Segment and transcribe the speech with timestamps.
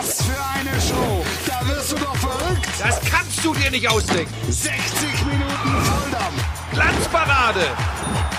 [0.00, 1.22] Was für eine Show!
[1.46, 2.66] Da wirst du doch verrückt!
[2.78, 4.32] Das kannst du dir nicht ausdenken.
[4.48, 6.42] 60 Minuten Volldampf!
[6.72, 7.60] Glanzparade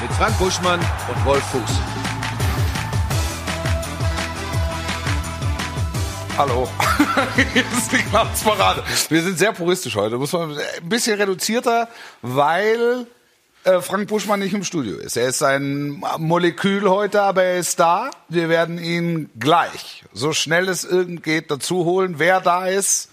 [0.02, 1.62] mit Frank Buschmann und Wolf Fuß.
[6.36, 6.68] Hallo.
[7.54, 8.84] Hier ist die Glanzparade.
[9.10, 10.18] Wir sind sehr puristisch heute.
[10.18, 11.90] Muss man ein bisschen reduzierter,
[12.24, 13.06] weil
[13.82, 15.18] Frank Buschmann nicht im Studio ist.
[15.18, 18.10] Er ist ein Molekül heute, aber er ist da.
[18.28, 22.16] Wir werden ihn gleich, so schnell es irgend geht, dazu holen.
[22.18, 23.10] Wer da ist,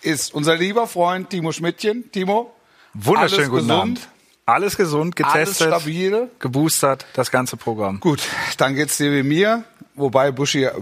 [0.00, 2.10] ist unser lieber Freund Timo Schmidtchen.
[2.10, 2.52] Timo,
[2.94, 3.80] Wunderschönen alles guten gesund?
[3.80, 4.08] Abend.
[4.44, 6.28] Alles gesund, getestet, Alles stabil.
[6.40, 8.00] geboostert, das ganze Programm.
[8.00, 8.20] Gut,
[8.58, 9.62] dann geht's dir wie mir.
[9.94, 10.72] Wobei Buschi äh,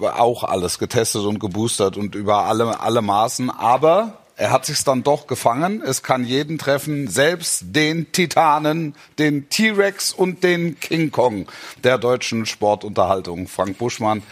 [0.00, 3.50] auch alles getestet und geboostert und über alle, alle Maßen.
[3.50, 5.82] Aber er hat sich's dann doch gefangen.
[5.82, 11.46] Es kann jeden treffen, selbst den Titanen, den T-Rex und den King Kong
[11.84, 13.48] der deutschen Sportunterhaltung.
[13.48, 14.22] Frank Buschmann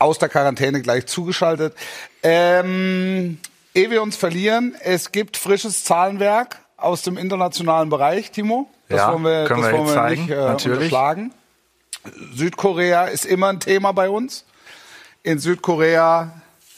[0.00, 1.76] aus der Quarantäne gleich zugeschaltet.
[2.24, 3.38] Ähm,
[3.72, 8.68] ehe wir uns verlieren, es gibt frisches Zahlenwerk aus dem internationalen Bereich, Timo.
[8.88, 10.76] Das Ja, wollen wir, können das wir wollen wir zeigen, nicht äh, natürlich.
[10.78, 11.32] unterschlagen.
[12.34, 14.44] Südkorea ist immer ein Thema bei uns.
[15.22, 16.32] In Südkorea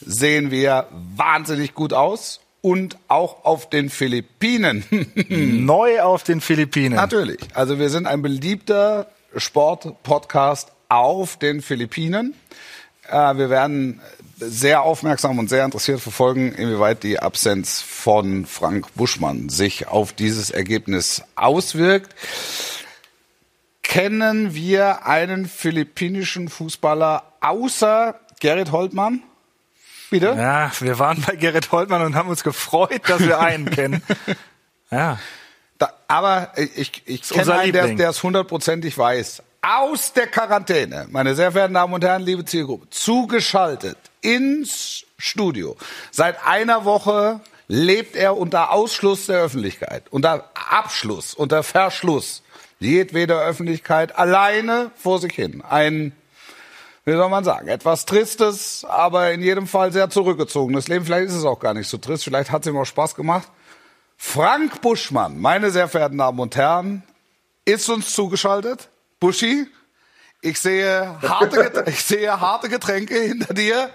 [0.05, 4.84] sehen wir wahnsinnig gut aus und auch auf den Philippinen.
[5.29, 6.95] Neu auf den Philippinen.
[6.95, 7.39] Natürlich.
[7.53, 12.35] Also wir sind ein beliebter Sportpodcast auf den Philippinen.
[13.07, 14.01] Äh, wir werden
[14.39, 20.48] sehr aufmerksam und sehr interessiert verfolgen, inwieweit die Absenz von Frank Buschmann sich auf dieses
[20.48, 22.15] Ergebnis auswirkt.
[23.83, 29.23] Kennen wir einen philippinischen Fußballer außer Gerrit Holtmann?
[30.11, 30.35] Bitte?
[30.37, 34.03] Ja, wir waren bei Gerrit Holtmann und haben uns gefreut, dass wir einen kennen.
[34.91, 35.19] Ja.
[35.79, 39.43] Da, aber ich, ich kenne einen, der es hundertprozentig weiß.
[39.61, 45.77] Aus der Quarantäne, meine sehr verehrten Damen und Herren, liebe Zielgruppe, zugeschaltet ins Studio.
[46.13, 52.45] Seit einer Woche lebt er unter Ausschluss der Öffentlichkeit, unter Abschluss, unter Verschluss
[52.79, 55.63] jedweder Öffentlichkeit, alleine vor sich hin.
[55.69, 56.13] Ein,
[57.05, 61.05] wie soll man sagen, etwas Tristes, aber in jedem Fall sehr zurückgezogenes Leben.
[61.05, 63.48] Vielleicht ist es auch gar nicht so trist, vielleicht hat es ihm auch Spaß gemacht.
[64.17, 67.03] Frank Buschmann, meine sehr verehrten Damen und Herren,
[67.64, 68.89] ist uns zugeschaltet.
[69.20, 69.67] Buschi,
[70.41, 73.91] ich sehe harte, Get- ich sehe harte Getränke hinter dir.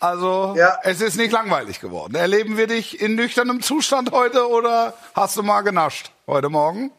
[0.00, 0.78] Also, Ja.
[0.84, 2.14] es ist nicht langweilig geworden.
[2.14, 6.92] Erleben wir dich in nüchternem Zustand heute oder hast du mal genascht heute Morgen?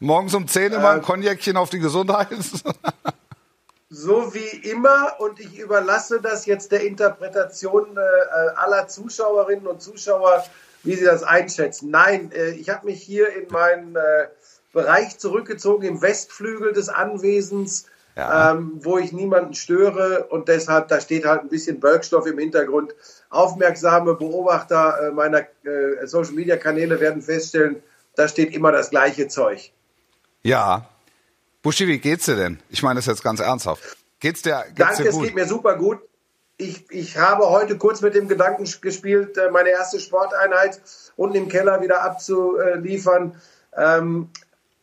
[0.00, 2.28] Morgens um 10 immer ein Cognacchen auf die Gesundheit.
[3.90, 8.00] So wie immer und ich überlasse das jetzt der Interpretation äh,
[8.56, 10.44] aller Zuschauerinnen und Zuschauer,
[10.82, 11.90] wie sie das einschätzen.
[11.90, 14.28] Nein, äh, ich habe mich hier in meinen äh,
[14.72, 17.86] Bereich zurückgezogen, im Westflügel des Anwesens,
[18.16, 18.52] Ja.
[18.52, 22.94] ähm, wo ich niemanden störe und deshalb, da steht halt ein bisschen Bergstoff im Hintergrund.
[23.30, 27.82] Aufmerksame Beobachter äh, meiner äh, Social-Media-Kanäle werden feststellen,
[28.16, 29.72] da steht immer das gleiche Zeug.
[30.42, 30.88] ja.
[31.64, 32.60] Buschi, wie geht's dir denn?
[32.68, 33.82] Ich meine das jetzt ganz ernsthaft.
[34.20, 35.24] Geht's dir, geht's Danke, dir es gut?
[35.24, 35.98] geht mir super gut.
[36.58, 40.78] Ich, ich habe heute kurz mit dem Gedanken gespielt, äh, meine erste Sporteinheit
[41.16, 43.40] unten im Keller wieder abzuliefern.
[43.74, 44.28] Ähm,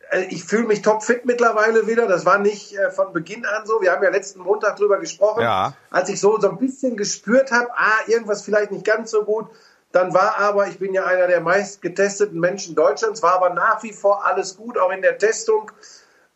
[0.10, 2.08] äh, ich fühle mich topfit mittlerweile wieder.
[2.08, 3.80] Das war nicht äh, von Beginn an so.
[3.80, 5.44] Wir haben ja letzten Montag drüber gesprochen.
[5.44, 5.76] Ja.
[5.92, 9.46] Als ich so, so ein bisschen gespürt habe, ah, irgendwas vielleicht nicht ganz so gut,
[9.92, 13.84] dann war aber, ich bin ja einer der meist getesteten Menschen Deutschlands, war aber nach
[13.84, 15.72] wie vor alles gut, auch in der Testung.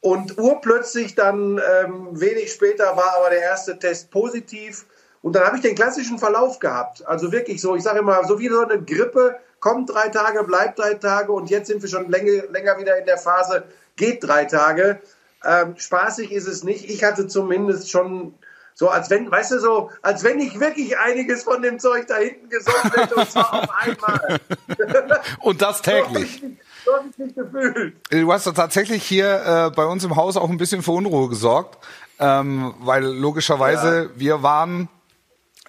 [0.05, 4.85] Und urplötzlich dann ähm, wenig später war aber der erste Test positiv.
[5.23, 7.03] Und dann habe ich den klassischen Verlauf gehabt.
[7.07, 10.77] Also wirklich so, ich sage immer, so wie so eine Grippe, kommt drei Tage, bleibt
[10.77, 13.63] drei Tage und jetzt sind wir schon länger, länger wieder in der Phase,
[13.95, 14.99] geht drei Tage.
[15.43, 16.87] Ähm, spaßig ist es nicht.
[16.87, 18.35] Ich hatte zumindest schon
[18.75, 22.17] so, als wenn, weißt du, so, als wenn ich wirklich einiges von dem Zeug da
[22.17, 24.39] hinten gesoffen hätte und zwar auf einmal.
[25.39, 26.43] Und das täglich.
[26.85, 27.95] So habe ich mich gefühlt.
[28.11, 31.77] Du hast tatsächlich hier äh, bei uns im Haus auch ein bisschen für Unruhe gesorgt,
[32.19, 34.87] ähm, weil logischerweise wir waren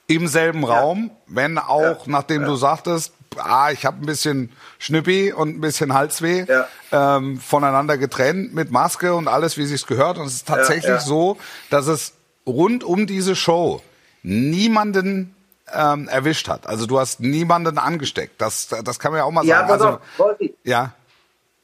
[0.08, 5.56] im selben Raum, wenn auch, nachdem du sagtest, ah, ich habe ein bisschen Schnüppi und
[5.56, 6.68] ein bisschen Halsweh, Ja.
[7.16, 10.18] ähm, voneinander getrennt mit Maske und alles, wie sich's gehört.
[10.18, 11.00] Und es ist tatsächlich ja.
[11.00, 11.36] so,
[11.70, 12.12] dass es
[12.46, 13.82] rund um diese Show
[14.22, 15.34] niemanden
[15.74, 16.66] ähm, erwischt hat.
[16.66, 18.40] Also du hast niemanden angesteckt.
[18.40, 19.72] Das, das kann man ja auch mal Ja, sagen.
[19.72, 20.92] Also, auf, Wolfi, ja.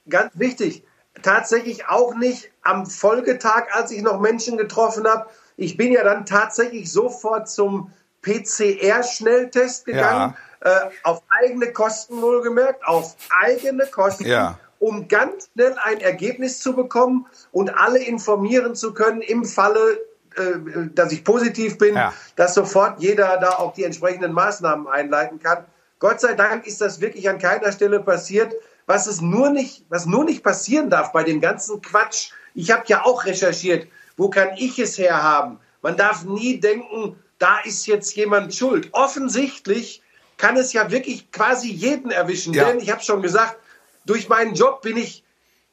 [0.09, 0.85] Ganz wichtig,
[1.23, 5.27] tatsächlich auch nicht am Folgetag, als ich noch Menschen getroffen habe.
[5.57, 10.71] Ich bin ja dann tatsächlich sofort zum PCR-Schnelltest gegangen, äh,
[11.03, 14.59] auf eigene Kosten wohlgemerkt, auf eigene Kosten, Ja.
[14.79, 19.99] um ganz schnell ein Ergebnis zu bekommen und alle informieren zu können im Falle
[20.37, 22.15] äh, dass ich positiv bin, Ja.
[22.37, 25.67] dass sofort jeder da auch die entsprechenden Maßnahmen einleiten kann.
[25.99, 28.55] Gott sei Dank ist das wirklich an keiner Stelle passiert.
[28.87, 32.31] Was es nur nicht, was nur nicht passieren darf bei dem ganzen Quatsch.
[32.55, 33.87] Ich habe ja auch recherchiert.
[34.17, 35.59] Wo kann ich es herhaben?
[35.81, 38.89] Man darf nie denken, da ist jetzt jemand schuld.
[38.93, 40.03] Offensichtlich
[40.37, 42.53] kann es ja wirklich quasi jeden erwischen.
[42.55, 42.65] Ja.
[42.65, 43.57] Denn ich habe schon gesagt,
[44.05, 45.25] durch meinen Job bin ich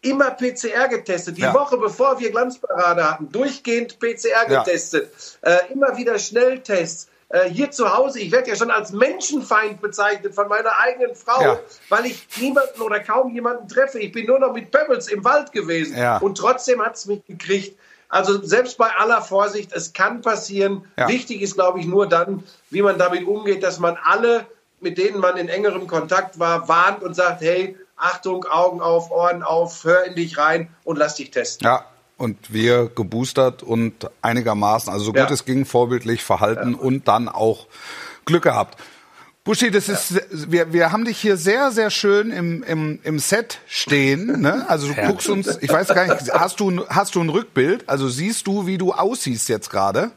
[0.01, 1.37] immer PCR getestet.
[1.37, 1.53] Die Ja.
[1.53, 4.63] Woche bevor wir Glanzparade hatten, durchgehend PCR Ja.
[4.63, 5.11] getestet.
[5.41, 7.07] Äh, immer wieder Schnelltests.
[7.29, 11.41] Äh, hier zu Hause, ich werde ja schon als Menschenfeind bezeichnet von meiner eigenen Frau,
[11.41, 11.59] Ja.
[11.89, 13.99] weil ich niemanden oder kaum jemanden treffe.
[13.99, 15.95] Ich bin nur noch mit Pebbles im Wald gewesen.
[15.95, 16.17] Ja.
[16.17, 17.77] Und trotzdem hat es mich gekriegt.
[18.09, 20.85] Also selbst bei aller Vorsicht, es kann passieren.
[20.97, 21.07] Ja.
[21.07, 24.47] Wichtig ist, glaube ich, nur dann, wie man damit umgeht, dass man alle,
[24.79, 29.43] mit denen man in engerem Kontakt war, warnt und sagt, hey, Achtung, Augen auf, Ohren
[29.43, 31.67] auf, hör in dich rein und lass dich testen.
[31.67, 31.85] Ja,
[32.19, 35.31] und wir geboostert und einigermaßen, also so gut Ja.
[35.31, 37.65] es ging, vorbildlich verhalten und dann auch
[38.25, 38.79] Glück gehabt.
[39.45, 40.21] Buschi, das ist,
[40.51, 44.41] wir, wir haben dich hier sehr, sehr schön im, im, im Set stehen.
[44.41, 44.65] Ne?
[44.69, 47.87] Also du guckst uns, ich weiß gar nicht, hast du, hast du ein Rückbild?
[47.89, 50.11] Also siehst du, wie du aussiehst jetzt gerade?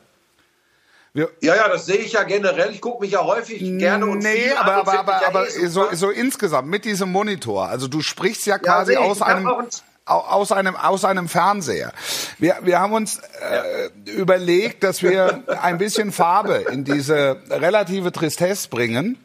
[1.14, 2.72] Wir, Ja, ja, das sehe ich ja generell.
[2.72, 5.46] Ich gucke mich ja häufig gerne und nee, viel aber, an aber, aber, ja aber
[5.48, 7.68] eh so, so insgesamt mit diesem Monitor.
[7.68, 8.98] Also du sprichst ja quasi ich.
[8.98, 9.66] aus einem ein-
[10.14, 11.92] aus einem aus einem Fernseher.
[12.38, 18.68] Wir, wir haben uns äh, überlegt, dass wir ein bisschen Farbe in diese relative Tristesse
[18.68, 19.18] bringen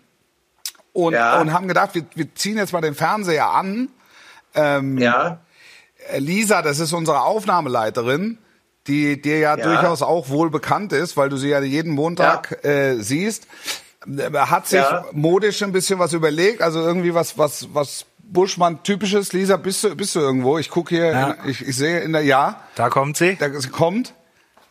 [0.94, 1.39] und, Ja.
[1.39, 3.89] und haben gedacht, wir, wir ziehen jetzt mal den Fernseher an.
[4.56, 5.39] Ja,
[6.10, 8.38] Äh, Lisa, das ist unsere Aufnahmeleiterin,
[8.88, 9.63] die dir ja, Ja.
[9.63, 13.45] durchaus auch wohl bekannt ist, weil du sie ja jeden Montag äh, siehst.
[14.07, 15.06] Äh, Hat sich Ja.
[15.12, 19.33] modisch ein bisschen was überlegt, also irgendwie was, was, was Buschmann typisches.
[19.33, 20.57] Lisa, bist du, bist du irgendwo?
[20.57, 21.27] Ich gucke hier, Ja.
[21.44, 23.35] in, ich, ich sehe in der, ja, Da kommt sie.
[23.35, 24.13] da sie kommt.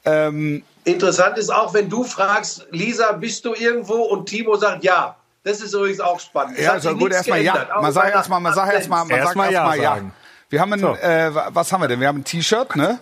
[0.04, 3.94] Ähm, interessant ist auch, wenn du fragst, Lisa, bist du irgendwo?
[4.04, 5.16] Und Timo sagt ja.
[5.42, 6.58] Das ist übrigens auch spannend.
[6.58, 7.68] Es ja, so sich gut, erstmal ja.
[7.80, 9.82] Man sagt erstmal, man sagt erstmal, man sagt Erstmal ja ja.
[9.94, 10.12] sagen.
[10.48, 10.94] Wir haben ein, So.
[10.94, 12.00] äh, was haben wir denn?
[12.00, 12.98] Wir haben ein T-Shirt, ne?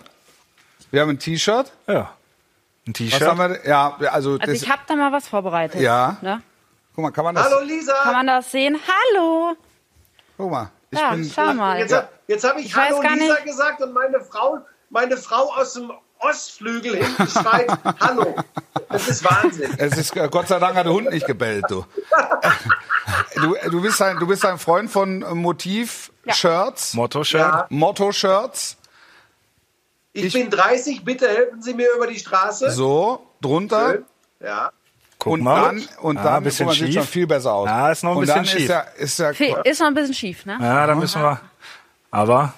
[0.91, 1.71] Wir haben ein T-Shirt.
[1.87, 2.11] Ja.
[2.87, 3.65] Ein T-Shirt.
[3.65, 5.81] Ja, also, Also das, ich habe da mal was vorbereitet.
[5.81, 6.17] Ja.
[6.21, 6.41] Ne?
[6.95, 7.45] guck mal, kann man das?
[7.45, 7.93] Hallo Lisa!
[8.03, 8.77] Kann man das sehen?
[8.87, 9.55] Hallo!
[10.37, 10.69] Guck mal.
[10.91, 11.79] Ich Ja, bin, schau mal.
[11.79, 11.95] Jetzt,
[12.27, 14.59] jetzt habe ich, Ich Hallo Lisa nicht- gesagt und meine Frau,
[14.89, 17.67] meine Frau aus dem Ostflügel hinten schreit
[17.99, 18.35] Hallo.
[18.89, 19.73] Das ist Wahnsinn.
[19.77, 21.85] Es ist äh, Gott sei Dank hat der Hund nicht gebellt, du.
[23.35, 27.41] du, du bist ein, du bist ein Freund von äh, Motiv-Shirts, Motto-Shirt.
[27.41, 27.65] Ja.
[27.69, 28.77] Motto-Shirts.
[30.13, 32.71] Ich, Ich- bin 30, bitte helfen Sie mir über die Straße.
[32.71, 33.91] So drunter.
[33.91, 34.05] Schön.
[34.39, 34.71] Ja.
[35.25, 35.61] Guck Und mal.
[35.63, 37.67] dann, und Ah, dann ein bisschen guck sieht schon viel besser aus.
[37.67, 38.61] Ja, ist noch ein und bisschen dann schief.
[38.61, 40.57] Ist er, ist er, Fe- Ist noch ein bisschen schief, ne?
[40.61, 41.41] Ja, da müssen wir.
[42.11, 42.53] Aber,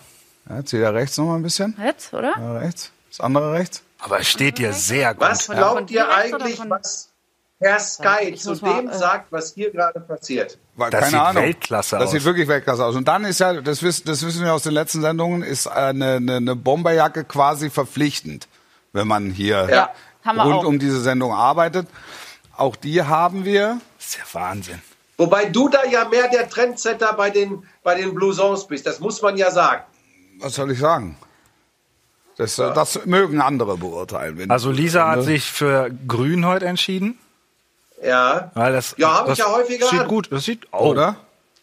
[0.49, 1.75] ja, zieht er rechts noch mal ein bisschen.
[1.83, 2.33] Jetzt, oder?
[2.37, 2.91] Ja, rechts.
[3.09, 3.81] Das andere rechts.
[3.99, 5.23] aber es steht dir sehr gut.
[5.23, 7.09] Was glaubt dir ihr eigentlich, was
[7.59, 10.57] Herr Sky zu mal, dem äh, sagt, was hier gerade passiert?
[10.75, 11.43] Weil, Das keine sieht Ahnung.
[11.43, 12.11] Weltklasse Das aus.
[12.11, 12.95] sieht wirklich Weltklasse aus.
[12.95, 16.15] Und dann ist ja, das wissen, das wissen wir aus den letzten Sendungen, ist eine,
[16.17, 18.47] eine, eine Bomberjacke quasi verpflichtend,
[18.93, 19.89] wenn man hier Ja,
[20.43, 21.87] rund um diese Sendung arbeitet.
[22.57, 23.79] Auch die haben wir.
[23.97, 24.81] Das ist ja Wahnsinn.
[25.17, 29.21] Wobei du da ja mehr der Trendsetter bei den, bei den Blousons bist, das muss
[29.21, 29.83] man ja sagen.
[30.39, 31.17] Was soll ich sagen?
[32.37, 34.37] Das, äh, das mögen andere beurteilen.
[34.37, 37.17] Wenn Also Lisa hat sich für Grün heute entschieden.
[38.03, 40.07] Ja, Weil das, Ja, hab ich ja häufiger Sieht an.
[40.07, 40.89] gut, das sieht, oh.
[40.91, 41.15] Oder?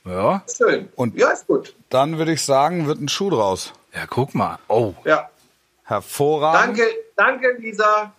[0.04, 0.42] Ja.
[0.52, 0.88] schön.
[0.96, 1.74] Und- ja, ist gut.
[1.90, 3.72] Dann würde ich sagen, wird ein Schuh draus.
[3.94, 4.58] Ja, guck mal.
[4.66, 5.30] Oh, Ja.
[5.84, 6.78] Hervorragend.
[6.78, 8.12] Danke, danke, Lisa.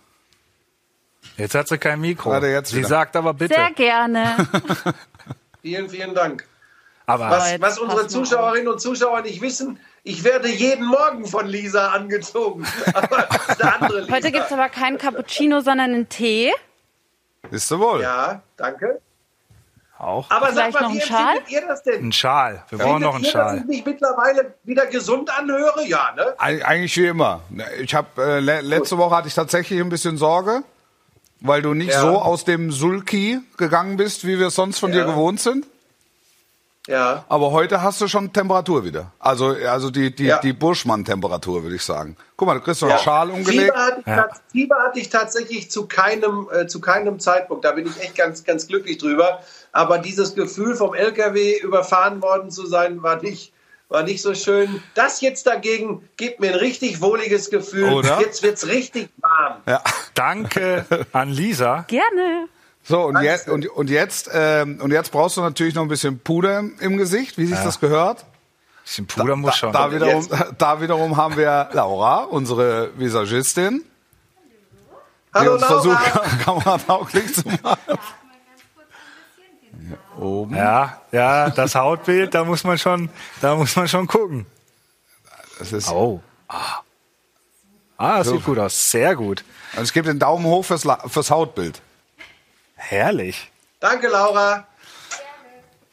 [1.36, 2.30] Jetzt hat sie kein Mikro.
[2.30, 2.88] Warte, jetzt sie wieder.
[2.88, 3.54] sagt aber bitte.
[3.54, 4.36] Sehr gerne.
[5.62, 6.46] Vielen, vielen Dank.
[7.06, 11.88] Aber Was, was unsere Zuschauerinnen und Zuschauer nicht wissen, ich werde jeden Morgen von Lisa
[11.88, 12.64] angezogen.
[12.94, 14.12] Aber das ist eine andere Lisa.
[14.12, 16.52] Heute gibt's aber keinen Cappuccino, sondern einen Tee.
[17.50, 18.00] Bist du wohl?
[18.02, 19.00] Ja, danke.
[19.98, 22.08] auch Aber Vielleicht sag mal, wie empfindet ihr das denn?
[22.08, 22.64] ein Schal.
[22.70, 23.58] Wir brauchen noch einen ihr, dass Schal.
[23.58, 25.84] ich mich mittlerweile wieder gesund anhöre?
[25.84, 26.34] Ja, ne?
[26.38, 27.40] Eig- Eigentlich wie immer.
[27.80, 30.62] Ich habe äh, le letzte Woche hatte ich tatsächlich ein bisschen Sorge,
[31.40, 32.00] weil du nicht Ja.
[32.00, 35.06] so aus dem Sulki gegangen bist, wie wir es sonst von dir Ja.
[35.06, 35.66] gewohnt sind.
[36.88, 37.24] Ja.
[37.28, 39.10] Aber heute hast du schon Temperatur wieder.
[39.18, 40.38] Also also die die Ja.
[40.38, 42.16] die Burschmann-Temperatur würde ich sagen.
[42.36, 42.94] Guck mal, du kriegst noch Ja.
[42.94, 43.72] einen Schal umgelegt.
[43.72, 47.64] Fieber hatte, ich, tats- Fieber hatte ich tatsächlich zu keinem, äh, zu keinem Zeitpunkt.
[47.64, 49.40] Da bin ich echt ganz, ganz glücklich drüber.
[49.72, 53.52] Aber dieses Gefühl, vom LKW überfahren worden zu sein, war nicht,
[53.88, 54.82] war nicht so schön.
[54.94, 57.92] Das jetzt dagegen gibt mir ein richtig wohliges Gefühl.
[57.92, 58.20] Oder?
[58.20, 59.60] Jetzt wird's richtig warm.
[59.66, 59.82] Ja.
[60.14, 61.84] Danke an Lisa.
[61.88, 62.48] Gerne.
[62.82, 63.28] So und Danke.
[63.28, 66.76] jetzt und, und jetzt ähm, und jetzt brauchst du natürlich noch ein bisschen Puder im,
[66.78, 68.24] im Gesicht, wie sich das gehört.
[68.84, 69.72] Bisschen Puder muss schon.
[69.72, 70.28] Da wiederum,
[70.58, 73.84] da wiederum haben wir Laura, unsere Visagistin.
[75.34, 76.28] Hallo uns versucht, Laura.
[76.44, 77.98] kameratauglich zu machen.
[80.18, 80.56] Oben.
[80.56, 84.46] Ja, ja, das Hautbild, da muss man schon, da muss man schon gucken.
[85.58, 86.20] Das ist, Oh.
[86.48, 86.80] Ah,
[87.98, 88.90] ah das sieht gut aus.
[88.90, 89.44] Sehr gut.
[89.72, 91.80] also es gibt den Daumen hoch fürs, fürs Hautbild.
[92.76, 93.50] Herrlich.
[93.80, 94.66] Danke, Laura.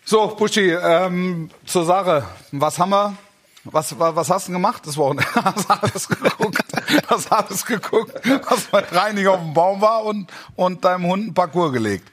[0.06, 2.26] So, Buschi, ähm, zur Sache.
[2.52, 3.16] Was haben wir?
[3.66, 5.26] Was, wa- was hast du denn gemacht das Wochenende?
[5.36, 6.62] Hast alles geguckt?
[7.08, 8.12] Hast alles geguckt?
[8.46, 12.12] Hast bei Reining auf dem Baum war und, und deinem Hund einen Parcours gelegt?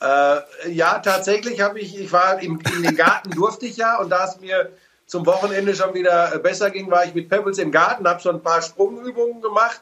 [0.00, 4.10] Äh, ja, tatsächlich habe ich, ich war im, in den Garten durfte ich ja und
[4.10, 4.70] da es mir
[5.06, 8.42] zum Wochenende schon wieder besser ging, war ich mit Pebbles im Garten, habe so ein
[8.42, 9.80] paar Sprungübungen gemacht.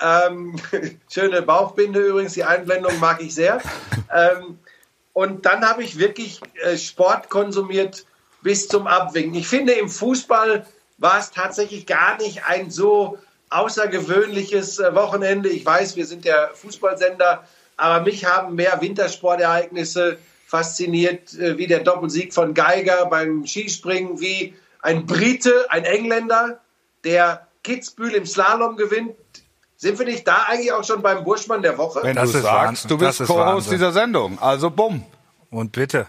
[0.00, 0.56] Ähm,
[1.10, 3.60] schöne Bauchbinde übrigens, die Einblendung mag ich sehr.
[4.12, 4.58] Ähm,
[5.12, 8.04] und dann habe ich wirklich äh, Sport konsumiert
[8.42, 9.34] bis zum Abwinken.
[9.36, 10.66] Ich finde, im Fußball
[10.98, 15.48] war es tatsächlich gar nicht ein so außergewöhnliches äh, Wochenende.
[15.48, 17.44] Ich weiß, wir sind der Fußballsender,
[17.76, 24.54] aber mich haben mehr Wintersportereignisse fasziniert, äh, wie der Doppelsieg von Geiger beim Skispringen, wie
[24.80, 26.60] ein Brite, ein Engländer,
[27.04, 29.14] der Kitzbühel im Slalom gewinnt.
[29.76, 32.00] Sind wir nicht da eigentlich auch schon beim Burschmann der Woche?
[32.02, 32.88] Wenn Das du ist sagst, Wahnsinn.
[32.88, 34.38] du bist Co-Host dieser Sendung.
[34.40, 35.04] Also bumm.
[35.50, 36.06] Und bitte.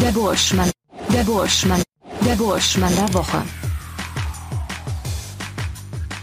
[0.00, 0.70] Der Burschmann.
[1.12, 1.82] Der Burschmann.
[2.26, 3.42] Der Burschmann der Woche.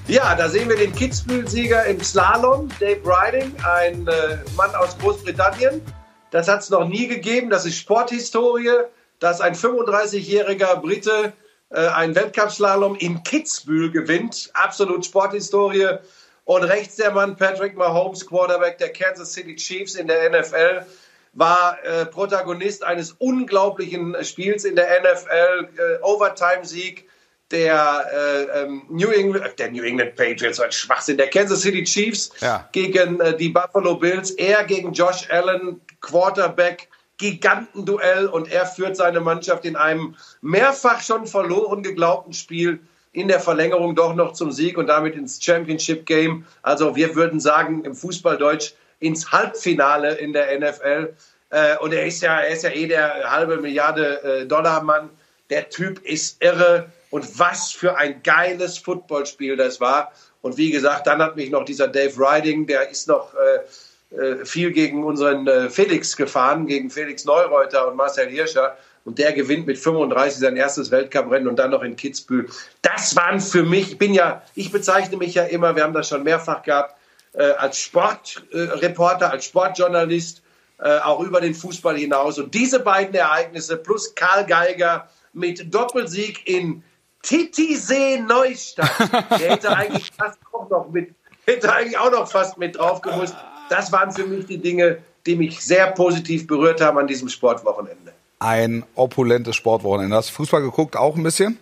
[0.08, 5.82] Ja, da sehen wir den Kitzbühel-Sieger im Slalom, Dave Riding, ein äh, Mann aus Großbritannien.
[6.30, 7.50] Das hat es noch nie gegeben.
[7.50, 8.84] Das ist Sporthistorie,
[9.20, 11.34] dass ein 35-jähriger Brite
[11.72, 14.52] äh, einen Weltcup-Slalom in Kitzbühel gewinnt.
[14.54, 15.98] Absolut Sporthistorie.
[16.44, 20.86] Und rechts der Mann Patrick Mahomes, Quarterback der Kansas City Chiefs in der NFL,
[21.34, 27.10] war äh, Protagonist eines unglaublichen Spiels in der NFL, äh, Overtime-Sieg
[27.52, 31.62] der, äh, ähm, New England, äh, der New England Patriots, so ein Schwachsinn, der Kansas
[31.62, 32.68] City Chiefs Ja.
[32.72, 36.88] gegen äh, die Buffalo Bills, er gegen Josh Allen, Quarterback,
[37.18, 42.80] Gigantenduell und er führt seine Mannschaft in einem mehrfach schon verloren geglaubten Spiel
[43.14, 46.46] in der Verlängerung doch noch zum Sieg und damit ins Championship Game.
[46.62, 51.14] Also wir würden sagen im Fußballdeutsch ins Halbfinale in der NFL.
[51.52, 55.10] Äh, und er ist ja, er ist ja eh der halbe Milliarde äh, Dollar Mann.
[55.50, 60.12] Der Typ ist irre und was für ein geiles Footballspiel das war.
[60.42, 64.46] Und wie gesagt, dann hat mich noch dieser Dave Riding, der ist noch äh, äh,
[64.46, 68.78] viel gegen unseren äh, Felix gefahren, gegen Felix Neureuter und Marcel Hirscher.
[69.06, 72.50] Und der gewinnt mit 35 sein erstes Weltcuprennen und dann noch in Kitzbühel.
[72.82, 76.10] Das waren für mich, ich bin ja, ich bezeichne mich ja immer, wir haben das
[76.10, 76.98] schon mehrfach gehabt,
[77.32, 80.42] äh, als Sportreporter, als Sportjournalist,
[80.80, 82.40] äh, auch über den Fußball hinaus.
[82.40, 86.84] Und diese beiden Ereignisse plus Karl Geiger mit Doppelsieg in
[87.26, 88.92] Titisee Neustadt,
[89.32, 91.14] der hätte eigentlich fast auch noch mit,
[91.46, 93.36] hätte eigentlich auch noch fast mit drauf gemusst.
[93.70, 98.14] Das waren für mich die Dinge, die mich sehr positiv berührt haben an diesem Sportwochenende.
[98.40, 100.16] Ein opulentes Sportwochenende.
[100.16, 101.58] Hast du Fußball geguckt auch ein bisschen?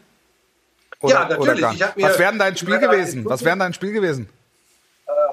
[1.01, 1.63] Ja, natürlich.
[1.63, 3.25] Was wäre denn dein Spiel gewesen?
[3.25, 4.29] Was wäre dein Spiel gewesen?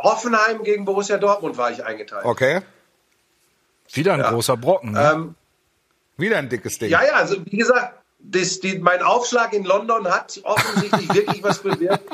[0.02, 2.24] Hoffenheim gegen Borussia Dortmund war ich eingeteilt.
[2.24, 2.62] Okay.
[3.92, 4.92] Wieder ein großer Brocken.
[4.92, 5.10] Ne?
[5.12, 5.34] Ähm,
[6.16, 6.90] Wieder ein dickes Ding.
[6.90, 11.58] Ja, ja, also wie gesagt, das, die, mein Aufschlag in London hat offensichtlich wirklich was
[11.60, 12.08] bewirkt.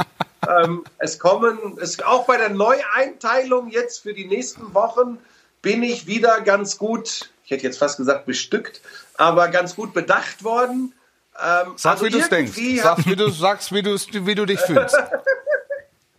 [0.49, 5.19] Ähm, es kommen, es, auch bei der Neueinteilung jetzt für die nächsten Wochen
[5.63, 8.81] bin ich wieder ganz gut, ich hätte jetzt fast gesagt bestückt,
[9.17, 10.93] aber ganz gut bedacht worden.
[11.39, 12.53] Ähm, Sag, also wie du es denkst.
[12.83, 14.97] Sag, wie du sagst, wie, du's- wie du dich fühlst.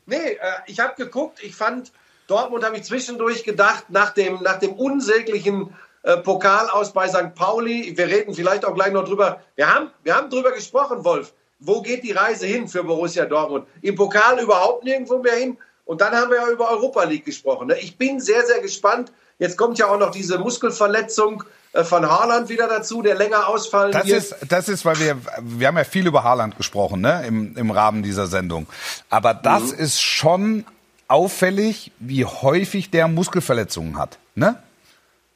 [0.10, 1.92] Nee, äh, ich habe geguckt, ich fand,
[2.28, 7.34] Dortmund habe ich zwischendurch gedacht, nach dem, nach dem unsäglichen äh, Pokal aus bei St.
[7.36, 11.34] Pauli, wir reden vielleicht auch gleich noch drüber, wir haben, wir haben drüber gesprochen, Wolf,
[11.60, 13.66] wo geht die Reise hin für Borussia Dortmund?
[13.82, 17.68] Im Pokal überhaupt nirgendwo mehr hin und dann haben wir ja über Europa League gesprochen.
[17.68, 17.78] Ne?
[17.80, 19.12] Ich bin sehr, sehr gespannt.
[19.40, 23.92] Jetzt kommt ja auch noch diese Muskelverletzung äh, von Haaland wieder dazu, der länger ausfallen
[23.92, 24.18] Das wird.
[24.18, 27.72] ist, das ist, weil wir, wir haben ja viel über Haaland gesprochen, ne, im, im
[27.72, 28.68] Rahmen dieser Sendung.
[29.10, 29.80] Aber das Mhm.
[29.80, 30.66] ist schon
[31.08, 34.62] auffällig, wie häufig der Muskelverletzungen hat, ne?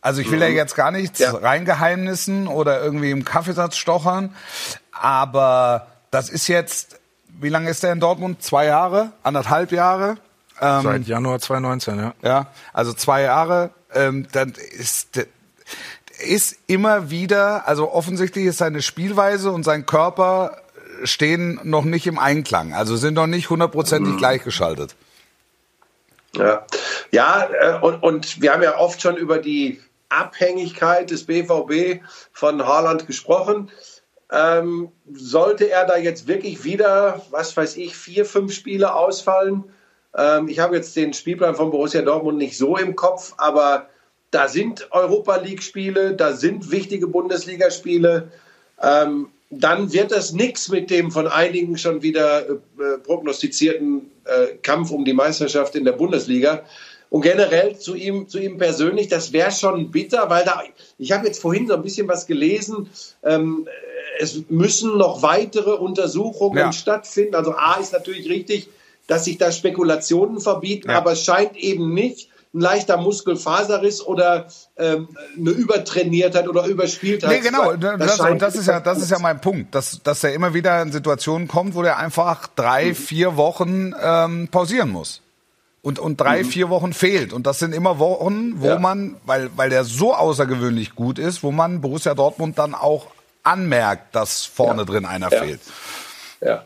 [0.01, 1.25] Also ich will ja jetzt gar nichts Mhm.
[1.25, 1.31] Ja.
[1.35, 4.35] reingeheimnissen oder irgendwie im Kaffeesatz stochern,
[4.91, 6.99] aber das ist jetzt,
[7.39, 8.41] wie lange ist der in Dortmund?
[8.43, 9.11] Zwei Jahre?
[9.23, 10.17] Anderthalb Jahre?
[10.59, 12.13] Ähm, Seit Januar 2019, ja.
[12.23, 15.19] ja, also zwei Jahre, ähm, dann ist
[16.19, 20.57] ist immer wieder, also offensichtlich ist seine Spielweise und sein Körper
[21.03, 24.95] stehen noch nicht im Einklang, also sind noch nicht hundertprozentig gleichgeschaltet.
[26.35, 26.65] Ja,
[27.11, 29.81] ja äh, und, und wir haben ja oft schon über die
[30.11, 32.01] Abhängigkeit des BVB
[32.31, 33.71] von Haaland gesprochen.
[34.31, 39.65] Ähm, sollte er da jetzt wirklich wieder, was weiß ich, vier, fünf Spiele ausfallen,
[40.15, 43.87] Ähm, ich habe jetzt den Spielplan von Borussia Dortmund nicht so im Kopf, aber
[44.31, 48.31] da sind Europa League-Spiele, da sind wichtige Bundesligaspiele.
[48.81, 52.53] Ähm, dann wird das nichts mit dem von einigen schon wieder äh,
[53.03, 56.63] prognostizierten äh, Kampf um die Meisterschaft in der Bundesliga.
[57.11, 60.63] Und generell zu ihm, zu ihm persönlich, das wäre schon bitter, weil da,
[60.97, 62.89] ich habe jetzt vorhin so ein bisschen was gelesen,
[63.21, 63.67] ähm,
[64.17, 66.71] es müssen noch weitere Untersuchungen Ja.
[66.71, 67.35] stattfinden.
[67.35, 68.69] Also A ist natürlich richtig,
[69.07, 70.99] dass sich da Spekulationen verbieten, Ja.
[70.99, 77.29] aber es scheint eben nicht ein leichter Muskelfaserriss oder ähm, eine Übertrainiertheit oder Überspieltheit.
[77.29, 77.73] Nee, genau.
[77.75, 80.81] Das, und das ist ja, das ist ja mein Punkt, dass, dass er immer wieder
[80.81, 85.21] in Situationen kommt, wo der einfach drei, vier Wochen ähm, pausieren muss.
[85.83, 87.33] Und, und drei, vier Wochen fehlt.
[87.33, 88.79] Und das sind immer Wochen, wo Ja.
[88.79, 93.07] man, weil, weil der so außergewöhnlich gut ist, wo man Borussia Dortmund dann auch
[93.41, 94.85] anmerkt, dass vorne Ja.
[94.85, 95.39] drin einer Ja.
[95.43, 95.61] fehlt.
[96.41, 96.65] Ja.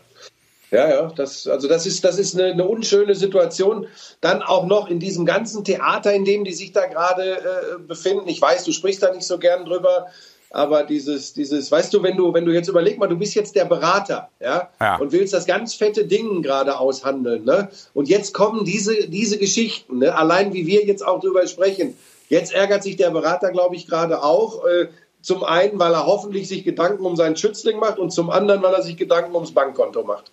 [0.72, 3.86] Ja, ja, das, also das ist, das ist eine, eine unschöne Situation.
[4.20, 8.28] Dann auch noch in diesem ganzen Theater, in dem die sich da gerade äh, befinden.
[8.28, 10.08] Ich weiß, du sprichst da nicht so gern drüber,
[10.56, 13.54] aber dieses, dieses, weißt du, wenn du, wenn du jetzt überleg mal, du bist jetzt
[13.54, 14.96] der Berater, ja, Ja.
[14.96, 17.68] und willst das ganz fette Ding gerade aushandeln, ne?
[17.92, 20.16] Und jetzt kommen diese, diese Geschichten, ne?
[20.16, 21.96] Allein wie wir jetzt auch drüber sprechen.
[22.30, 24.64] Jetzt ärgert sich der Berater, glaube ich, gerade auch.
[24.64, 24.88] Äh,
[25.20, 28.72] zum einen, weil er hoffentlich sich Gedanken um seinen Schützling macht und zum anderen, weil
[28.72, 30.32] er sich Gedanken ums Bankkonto macht.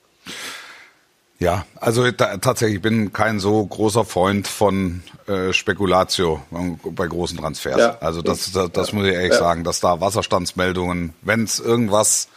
[1.43, 6.41] Ja, also da, tatsächlich, ich bin kein so großer Freund von äh, Spekulatio
[6.85, 7.77] bei großen Transfers.
[7.77, 7.97] Ja.
[8.00, 12.29] Also das, das, das muss ich ehrlich sagen, dass da Wasserstandsmeldungen, wenn es irgendwas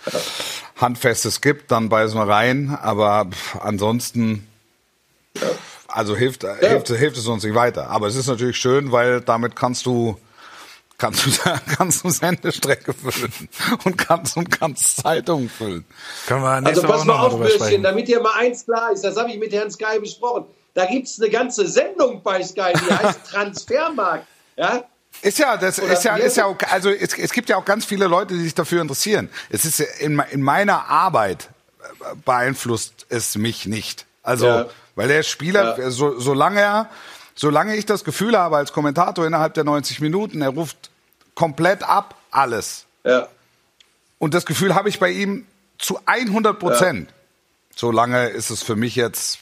[0.74, 2.76] Handfestes gibt, dann beißen wir rein.
[2.82, 4.44] Aber pff, ansonsten,
[5.86, 7.90] also hilft, hilft, hilft es uns nicht weiter.
[7.90, 10.18] Aber es ist natürlich schön, weil damit kannst du
[10.98, 11.30] kannst du
[11.76, 13.48] kannst du Sendestrecke füllen
[13.84, 15.84] und kannst und kannst Zeitungen füllen.
[16.26, 19.02] Können wir Also nächste pass Woche mal auf, Bürschchen, damit dir mal eins klar ist,
[19.04, 20.46] das habe ich mit Herrn Sky besprochen.
[20.74, 24.26] Da gibt es eine ganze Sendung bei Sky, die heißt Transfermarkt.
[24.56, 24.84] Ja?
[25.22, 26.66] Ist ja, das Oder ist ja, ist ja, okay.
[26.70, 29.30] also es, es gibt ja auch ganz viele Leute, die sich dafür interessieren.
[29.48, 31.48] Es ist in, in meiner Arbeit
[31.80, 34.04] äh, beeinflusst es mich nicht.
[34.22, 34.66] Also, Ja.
[34.94, 35.90] weil der Spieler, Ja.
[35.90, 36.90] so, solange er,
[37.36, 40.90] solange ich das Gefühl habe als Kommentator innerhalb der 90 Minuten, er ruft
[41.34, 42.86] komplett ab, alles.
[43.04, 43.28] Ja.
[44.18, 45.46] Und das Gefühl habe ich bei ihm
[45.78, 47.10] zu 100 Prozent.
[47.76, 49.40] Solange ist es für mich jetzt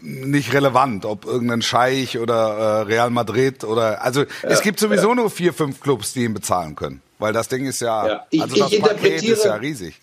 [0.00, 5.30] nicht relevant, ob irgendein Scheich oder äh, Real Madrid oder also es gibt sowieso nur
[5.30, 8.26] vier, fünf Clubs, die ihn bezahlen können, weil das Ding ist ja, Ja.
[8.30, 9.98] Ich- also das Paket ist ja riesig.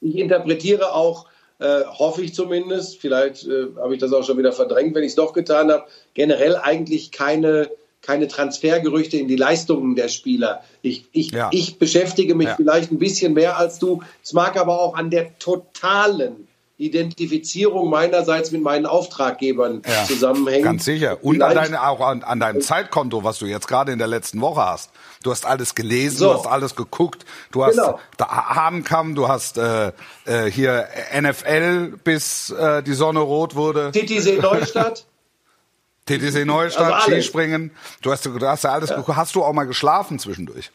[0.00, 1.26] Ich interpretiere auch,
[1.60, 5.10] äh, hoffe ich zumindest, vielleicht äh, habe ich das auch schon wieder verdrängt, wenn ich
[5.10, 7.70] es doch getan habe, generell eigentlich keine,
[8.02, 10.62] keine Transfergerüchte in die Leistungen der Spieler.
[10.82, 11.50] Ich, ich, Ja.
[11.52, 12.56] ich beschäftige mich Ja.
[12.56, 14.02] vielleicht ein bisschen mehr als du.
[14.22, 16.47] Es mag aber auch an der totalen
[16.78, 20.62] Identifizierung meinerseits mit meinen Auftraggebern Ja, zusammenhängen.
[20.64, 21.18] Ganz sicher.
[21.22, 24.40] Und an deine, auch an, an deinem Zeitkonto, was du jetzt gerade in der letzten
[24.40, 24.90] Woche hast.
[25.24, 26.32] Du hast alles gelesen, So.
[26.32, 27.98] du hast alles geguckt, du hast Genau.
[28.20, 29.88] Hahnkamm, du hast äh,
[30.24, 30.86] äh, hier
[31.20, 33.90] NFL, bis äh, die Sonne rot wurde.
[33.90, 35.04] TTC Neustadt.
[36.06, 37.10] TTC Neustadt, Also.
[37.10, 37.72] Skispringen.
[38.02, 39.16] Du hast, du hast ja alles geguckt.
[39.18, 40.70] Hast du auch mal geschlafen zwischendurch?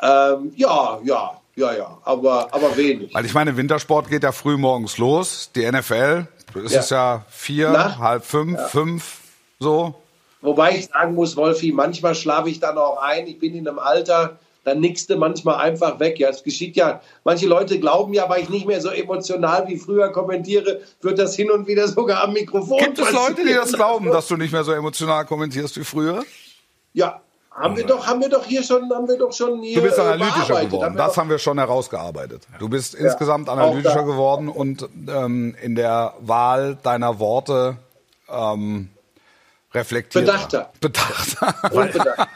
[0.00, 3.12] ähm, ja, ja, ja, ja, aber, aber wenig.
[3.14, 5.50] Weil ich meine, Wintersport geht ja früh morgens los.
[5.54, 6.26] Die NFL
[6.64, 6.80] ist Ja.
[6.80, 7.98] es ja vier, Nacht.
[7.98, 9.18] halb fünf, fünf,
[9.58, 9.94] so.
[10.40, 13.26] Wobei ich sagen muss, Wolfi, manchmal schlafe ich dann auch ein.
[13.26, 16.18] Ich bin in einem Alter, dann nickste manchmal einfach weg.
[16.20, 17.00] Ja, es geschieht ja.
[17.24, 21.34] Manche Leute glauben ja, weil ich nicht mehr so emotional wie früher kommentiere, wird das
[21.34, 22.78] hin und wieder sogar am Mikrofon.
[22.78, 26.22] Gibt es Leute, die das glauben, dass du nicht mehr so emotional kommentierst wie früher?
[26.92, 27.20] Ja,
[27.58, 29.76] haben wir doch, haben wir doch hier schon, haben wir doch schon hier.
[29.76, 30.84] Du bist äh, analytischer geworden.
[30.84, 32.46] Haben Das haben wir schon herausgearbeitet.
[32.58, 37.76] Du bist insgesamt auch analytischer geworden und ähm, in der Wahl deiner Worte
[38.30, 38.88] ähm,
[39.74, 40.32] reflektierter.
[40.32, 40.72] Bedachter.
[40.80, 41.72] Bedachter.
[41.74, 42.28] Unbedacht.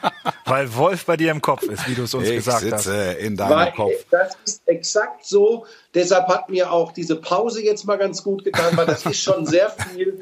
[0.45, 2.85] Weil Wolf bei dir im Kopf ist, wie du es uns Ich gesagt hast.
[2.85, 3.92] sitze in deinem Weil Kopf.
[4.11, 5.64] das ist exakt so.
[5.95, 9.47] Deshalb hat mir auch diese Pause jetzt mal ganz gut getan, weil das ist schon
[9.47, 10.21] sehr viel.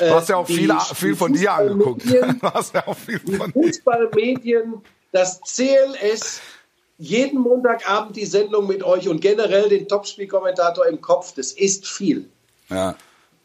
[0.00, 2.02] äh, Du hast ja auch viel, viel von dir angeguckt.
[2.10, 6.40] Du hast ja auch viel Die von Fußballmedien, das CLS,
[6.98, 11.32] jeden Montagabend die Sendung mit euch und generell den Topspielkommentator im Kopf.
[11.34, 12.28] Das ist viel.
[12.68, 12.94] ja.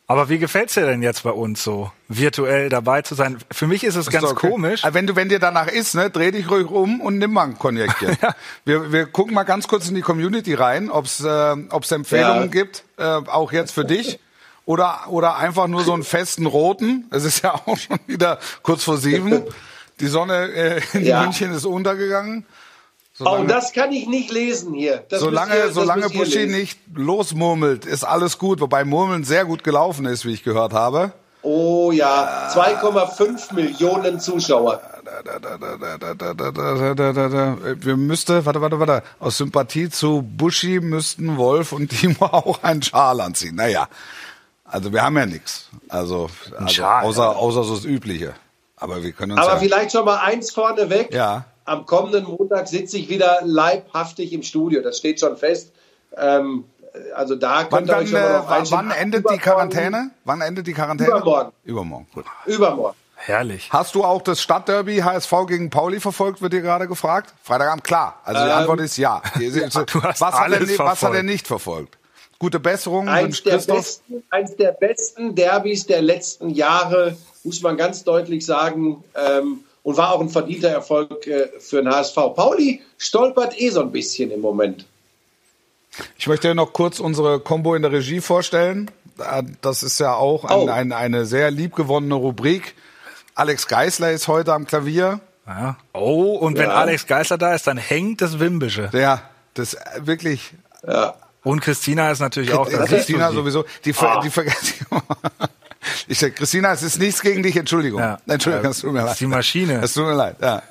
[0.08, 3.40] Aber wie gefällt's dir denn jetzt bei uns so, virtuell dabei zu sein?
[3.52, 4.50] Für mich ist es ganz Ist okay.
[4.52, 4.84] komisch.
[4.86, 7.46] Aber Wenn du, wenn dir danach ist, ne, dreh dich ruhig um und nimm mal
[7.46, 8.16] ein Cognacchen.
[8.66, 12.44] wir, wir gucken mal ganz kurz in die Community rein, ob es äh, ob's Empfehlungen
[12.44, 12.48] Ja.
[12.50, 14.20] gibt, äh, auch jetzt für dich.
[14.66, 17.06] Oder, oder einfach nur so einen festen roten.
[17.12, 19.44] Es ist ja auch schon wieder kurz vor sieben.
[20.00, 21.22] Die Sonne äh, in Ja.
[21.24, 22.46] München ist untergegangen.
[23.18, 25.06] Solange, oh, das kann ich nicht lesen hier.
[25.08, 28.60] Das solange ihr, solange Buschi nicht losmurmelt, ist alles gut.
[28.60, 31.14] Wobei Murmeln sehr gut gelaufen ist, wie ich gehört habe.
[31.42, 34.82] Oh ja, 2,5 Millionen Zuschauer.
[37.78, 42.82] Wir müsste, warte, warte, warte, aus Sympathie zu Buschi müssten Wolf und Timo auch einen
[42.82, 43.56] Schal anziehen.
[43.56, 43.88] Naja,
[44.66, 45.70] also wir haben ja nichts.
[45.88, 48.34] Also, also außer, außer so das Übliche.
[48.76, 51.14] Aber wir können uns Aber ja vielleicht schon mal eins vorneweg.
[51.14, 54.82] Ja am kommenden Montag sitze ich wieder leibhaftig im Studio.
[54.82, 55.72] Das steht schon fest.
[56.18, 56.66] Ähm,
[57.14, 59.42] also da Wann, könnt ihr wann, euch schon mal äh, drauf wann, endet die Übermorgen-
[59.42, 60.12] Quarantäne?
[60.24, 61.10] Wann endet die Quarantäne?
[61.10, 61.52] Übermorgen.
[61.64, 62.26] Übermorgen, gut.
[62.46, 62.96] Übermorgen.
[63.18, 63.70] Herrlich.
[63.72, 67.34] Hast du auch das Stadtderby HSV gegen Pauli verfolgt, wird dir gerade gefragt?
[67.44, 68.20] Freitagabend, klar.
[68.24, 69.22] Also die Ähm, Antwort ist ja.
[69.36, 71.98] du hast was, hat er, alles ni- was hat er nicht verfolgt?
[72.38, 78.04] Gute Besserung, Eins der, besten, eins der besten Derbys der letzten Jahre, muss man ganz
[78.04, 79.04] deutlich sagen.
[79.16, 82.16] Ähm, und war auch ein verdienter Erfolg äh, für den HSV.
[82.36, 84.86] Pauli stolpert eh so ein bisschen im Moment.
[86.18, 88.90] Ich möchte dir noch kurz unsere Combo in der Regie vorstellen.
[89.20, 90.68] Äh, Das ist ja auch ein, Oh.
[90.68, 92.74] ein, eine sehr liebgewonnene Rubrik.
[93.36, 95.20] Alex Geisler ist heute am Klavier.
[95.46, 95.78] Ja.
[95.94, 96.76] Oh, und wenn Ja.
[96.76, 98.90] Alex Geißler da ist, dann hängt das Wimbische.
[98.92, 99.22] Der,
[99.54, 100.54] das äh, wirklich
[100.86, 101.14] Ja.
[101.44, 102.86] Und Christina ist natürlich auch da.
[102.88, 103.66] Christina sowieso.
[103.86, 104.46] Die, ver- die ver-
[106.08, 108.00] ich sag, Christina, es ist nichts gegen dich, Entschuldigung.
[108.00, 108.18] Ja.
[108.28, 109.14] Entschuldigung, es tut mir Das leid.
[109.14, 109.82] ist die Maschine.
[109.84, 110.62] Es tut mir leid, ja.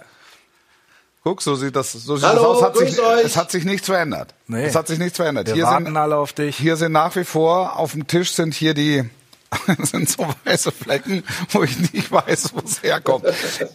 [1.23, 2.63] Guck, so sieht das, so sieht Hallo, das aus.
[2.63, 3.25] Hat sich, euch.
[3.25, 4.35] es hat sich nichts verändert.
[4.47, 4.65] Nee.
[4.67, 5.47] Es hat sich nichts verändert.
[5.47, 6.57] Wir Hier warten sind, alle auf dich.
[6.57, 9.05] hier sind nach wie vor auf dem Tisch sind hier die
[9.85, 13.25] sind so weiße Flecken, wo ich nicht weiß, wo es herkommt.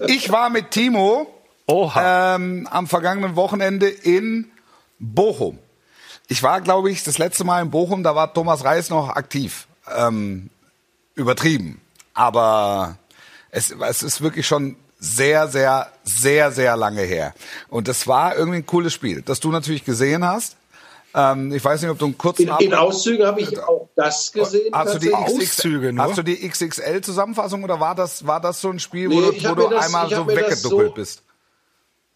[0.08, 1.26] Ich war mit Timo
[1.68, 2.36] Oha.
[2.36, 4.52] ähm, am vergangenen Wochenende in
[5.00, 5.58] Bochum.
[6.28, 9.68] Ich war, glaube ich, das letzte Mal in Bochum, da war Thomas Reis noch aktiv.
[9.98, 10.50] Ähm,
[11.20, 11.80] übertrieben.
[12.14, 12.98] Aber
[13.52, 17.34] es, es ist wirklich schon sehr, sehr, sehr, sehr lange her.
[17.70, 20.56] Und das war irgendwie ein cooles Spiel, das du natürlich gesehen hast.
[21.16, 24.32] Ähm, ich weiß nicht, ob du einen kurzen In, in Auszügen habe ich auch das
[24.32, 24.72] gesehen.
[24.74, 25.14] Hast du die.
[25.14, 26.06] Auszüge nur?
[26.06, 29.50] Hast du die XXL-Zusammenfassung oder war das, war das so ein Spiel, Nee, wo, du,
[29.50, 31.24] wo du das- einmal so weggeduckelt so- bist?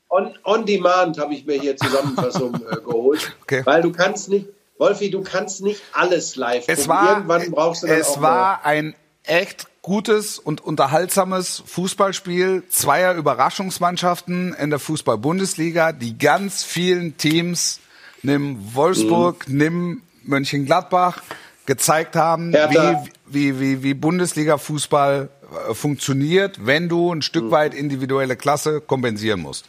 [0.09, 3.35] On, on Demand habe ich mir hier Zusammenfassung äh, geholt.
[3.43, 3.61] Okay.
[3.65, 4.47] Weil du kannst nicht,
[4.83, 6.89] Wolfi, du kannst nicht alles live Es gucken.
[6.89, 14.53] war, Irgendwann brauchst du dann es war ein echt gutes und unterhaltsames Fußballspiel zweier Überraschungsmannschaften
[14.53, 17.79] in der Fußball-Bundesliga, die ganz vielen Teams,
[18.23, 19.57] nimm Wolfsburg, Mhm.
[19.57, 21.21] nimm Mönchengladbach,
[21.65, 23.03] gezeigt haben, Hertha.
[23.27, 25.29] wie, wie, wie, wie Bundesliga-Fußball
[25.69, 29.65] äh, funktioniert, wenn du ein Stück weit individuelle Klasse kompensieren musst.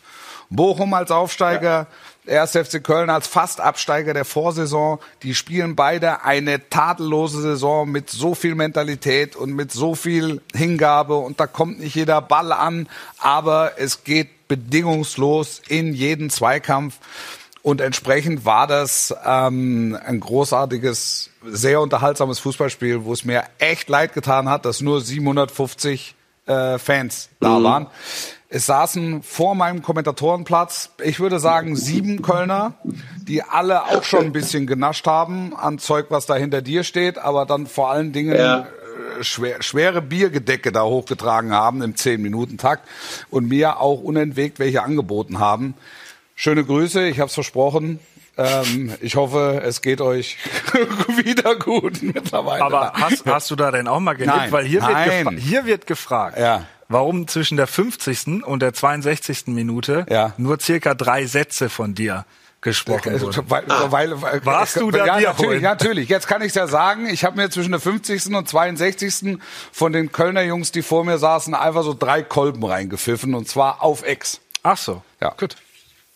[0.51, 1.87] Bochum als Aufsteiger, der
[2.27, 2.53] 1.
[2.53, 4.99] FC Köln als fast Absteiger der Vorsaison.
[5.23, 11.17] Die spielen beide eine tadellose Saison mit so viel Mentalität und mit so viel Hingabe
[11.17, 16.99] und da kommt nicht jeder Ball an, aber es geht bedingungslos in jeden Zweikampf.
[17.63, 24.13] Und entsprechend war das ähm, ein großartiges, sehr unterhaltsames Fußballspiel, wo es mir echt leid
[24.13, 26.15] getan hat, dass nur 750
[26.47, 27.87] äh, Fans da waren.
[28.57, 32.75] Es saßen vor meinem Kommentatorenplatz, ich würde sagen, sieben Kölner,
[33.27, 37.19] die alle auch schon ein bisschen genascht haben an Zeug, was da hinter dir steht,
[37.19, 38.61] aber dann vor allen Dingen Ja.
[39.19, 42.89] äh, schwer, schwere Biergedecke da hochgetragen haben im 10-Minuten-Takt
[43.29, 45.75] und mir auch unentwegt welche angeboten haben.
[46.37, 47.99] Schöne Grüße, ich habe es versprochen.
[48.37, 50.39] Ähm, ich hoffe, es geht euch
[51.25, 52.63] wieder gut mittlerweile.
[52.65, 54.37] Aber hast, hast du da denn auch mal genickt?
[54.37, 55.25] Nein, Weil hier wird, nein.
[55.25, 56.67] gefra hier wird gefragt, Ja.
[56.95, 58.43] Warum zwischen der 50.
[58.45, 59.49] und der 62.
[59.49, 60.33] Minute Ja.
[60.39, 62.25] nur circa drei Sätze von dir
[62.63, 63.45] gesprochen wurden.
[63.51, 64.47] Weil, weil, weil, Ah.
[64.47, 65.63] Warst du da ja, Bier natürlich, holen?
[65.63, 66.09] natürlich.
[66.09, 67.07] Jetzt kann ich es ja sagen.
[67.07, 68.35] Ich habe mir zwischen der 50.
[68.35, 69.37] und 62.
[69.71, 73.83] von den Kölner Jungs, die vor mir saßen, einfach so drei Kolben reingepfiffen und zwar
[73.83, 74.41] auf Ex.
[74.63, 75.35] Ach so, Ja.
[75.39, 75.57] gut.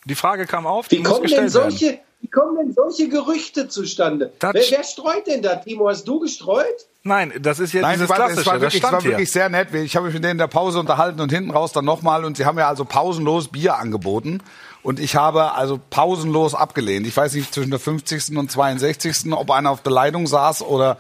[0.07, 1.71] Die Frage kam auf, die Wie muss kommen, denn gestellt werden.
[1.71, 4.33] solche, wie kommen denn solche Gerüchte zustande?
[4.41, 5.87] Wer, wer streut denn da, Timo?
[5.91, 6.87] Hast du gestreut?
[7.09, 8.93] Nein, das ist jetzt Nein, dieses es war, Klassische, es war, das wirklich, es stand
[8.93, 9.11] war hier.
[9.13, 9.75] wirklich sehr nett.
[9.75, 12.25] Ich habe mich mit denen in der Pause unterhalten und hinten raus dann nochmal.
[12.25, 14.43] Und sie haben ja also pausenlos Bier angeboten.
[14.83, 17.07] Und ich habe also pausenlos abgelehnt.
[17.07, 18.37] Ich weiß nicht, zwischen der 50.
[18.37, 19.33] und 62.
[19.33, 20.99] ob einer auf der Leitung saß oder,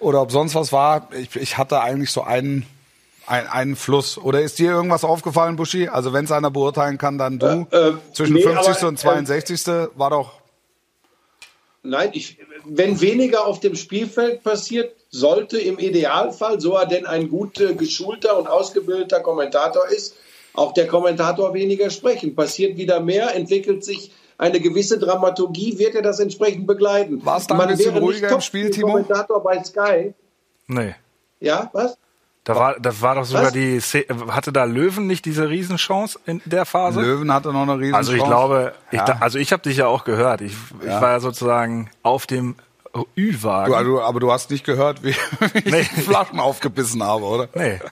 [0.00, 1.08] oder ob sonst was war.
[1.12, 2.66] Ich, ich hatte eigentlich so einen,
[3.26, 4.18] einen, einen Fluss.
[4.18, 5.88] Oder ist dir irgendwas aufgefallen, Buschi?
[5.88, 7.66] Also wenn es einer beurteilen kann, dann du.
[7.70, 8.76] Äh, äh, zwischen nee, 50.
[8.76, 9.66] aber, und 62.
[9.94, 10.41] war doch
[11.84, 17.28] Nein, ich, wenn weniger auf dem Spielfeld passiert, sollte im Idealfall, so er denn ein
[17.28, 20.16] gut äh, geschulter und ausgebildeter Kommentator ist,
[20.54, 22.36] auch der Kommentator weniger sprechen.
[22.36, 27.24] Passiert wieder mehr, entwickelt sich eine gewisse Dramaturgie, wird er das entsprechend begleiten.
[27.24, 28.92] War es da ein bisschen ruhiger im Spiel, Timo?
[28.92, 30.14] Kommentator bei Sky.
[30.68, 30.94] Nee.
[31.40, 31.98] Ja, was?
[32.44, 33.52] Da war, das war doch sogar Was?
[33.52, 33.80] die,
[34.30, 37.00] hatte da Löwen nicht diese Riesenchance in der Phase?
[37.00, 39.04] Löwen hatte noch eine riesen Also ich glaube, ich, Ja.
[39.04, 40.40] da, also ich habe dich ja auch gehört.
[40.40, 41.00] Ich, ich Ja.
[41.00, 42.56] war ja sozusagen auf dem
[43.16, 43.72] Ü-Wagen.
[43.72, 45.14] Du, du, aber du hast nicht gehört, wie,
[45.54, 45.80] wie Nee.
[45.82, 47.48] ich die Flaschen aufgebissen habe, oder?
[47.54, 47.78] nee.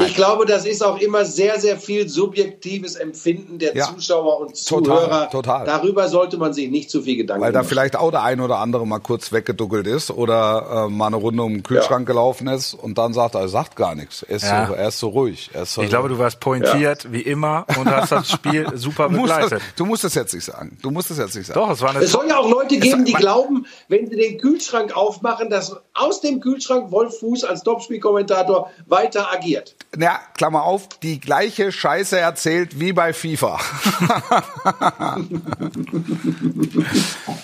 [0.00, 3.84] Ich glaube, das ist auch immer sehr, sehr viel subjektives Empfinden der Ja.
[3.94, 5.30] Zuschauer und Total, Zuhörer.
[5.30, 5.66] total.
[5.66, 7.68] Darüber sollte man sich nicht zu viel Gedanken Weil da machen.
[7.68, 11.42] vielleicht auch der ein oder andere mal kurz weggeduckelt ist oder äh, mal eine Runde
[11.42, 14.22] um den Kühlschrank gelaufen ist und dann sagt, er sagt gar nichts.
[14.22, 14.66] Er ist, Ja.
[14.66, 15.50] so, er ist so ruhig.
[15.52, 19.10] Er ist so Ich glaube, du warst pointiert, wie immer, und hast das Spiel super
[19.10, 19.60] begleitet.
[19.76, 20.78] du musst das jetzt nicht sagen.
[20.80, 21.60] Du musst das jetzt nicht sagen.
[21.60, 24.38] Doch, es war eine Es soll ja auch Leute geben, die glauben, wenn sie den
[24.38, 29.74] Kühlschrank aufmachen, dass aus dem Kühlschrank Wolf Fuß als Topspielkommentator weiter agiert.
[29.98, 33.60] Ja, Klammer auf, die gleiche Scheiße erzählt wie bei FIFA.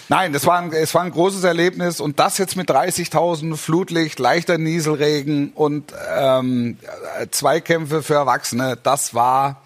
[0.08, 4.18] Nein, das war ein, es war ein großes Erlebnis und das jetzt mit 30.000 Flutlicht,
[4.18, 6.78] leichter Nieselregen und ähm,
[7.20, 9.60] äh, Zweikämpfe für Erwachsene, das war,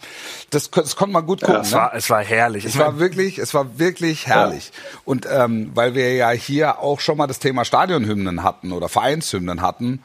[0.50, 1.60] das, das konnte man gut gucken.
[1.60, 1.76] es ne?
[1.76, 2.64] war, es war herrlich.
[2.64, 4.72] Es war wirklich, es war wirklich herrlich.
[5.04, 9.62] Und ähm, weil wir ja hier auch schon mal das Thema Stadionhymnen hatten oder Vereinshymnen
[9.62, 10.02] hatten,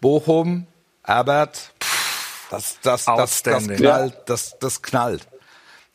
[0.00, 0.68] Bochum,
[1.02, 1.99] Herbert, pff,
[2.50, 5.26] das, das, das, das knallt, das, das knallt.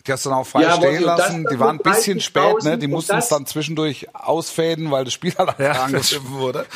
[0.04, 1.44] Gestern auch frei Ja, stehen lassen.
[1.46, 2.74] das Die waren ein bisschen spät, ne?
[2.76, 6.68] 30.000 Die mussten es dann zwischendurch ausfäden, weil das Spiel halt Ja, angepfiffen wurde.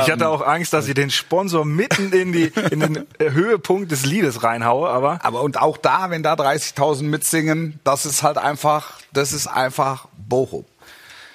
[0.00, 4.04] ich hatte auch Angst, dass ich den Sponsor mitten in, die, in den Höhepunkt des
[4.04, 8.98] Liedes reinhaue, aber Aber und auch da, wenn da 30.000 mitsingen, das ist halt einfach,
[9.14, 10.66] das ist einfach Bochum.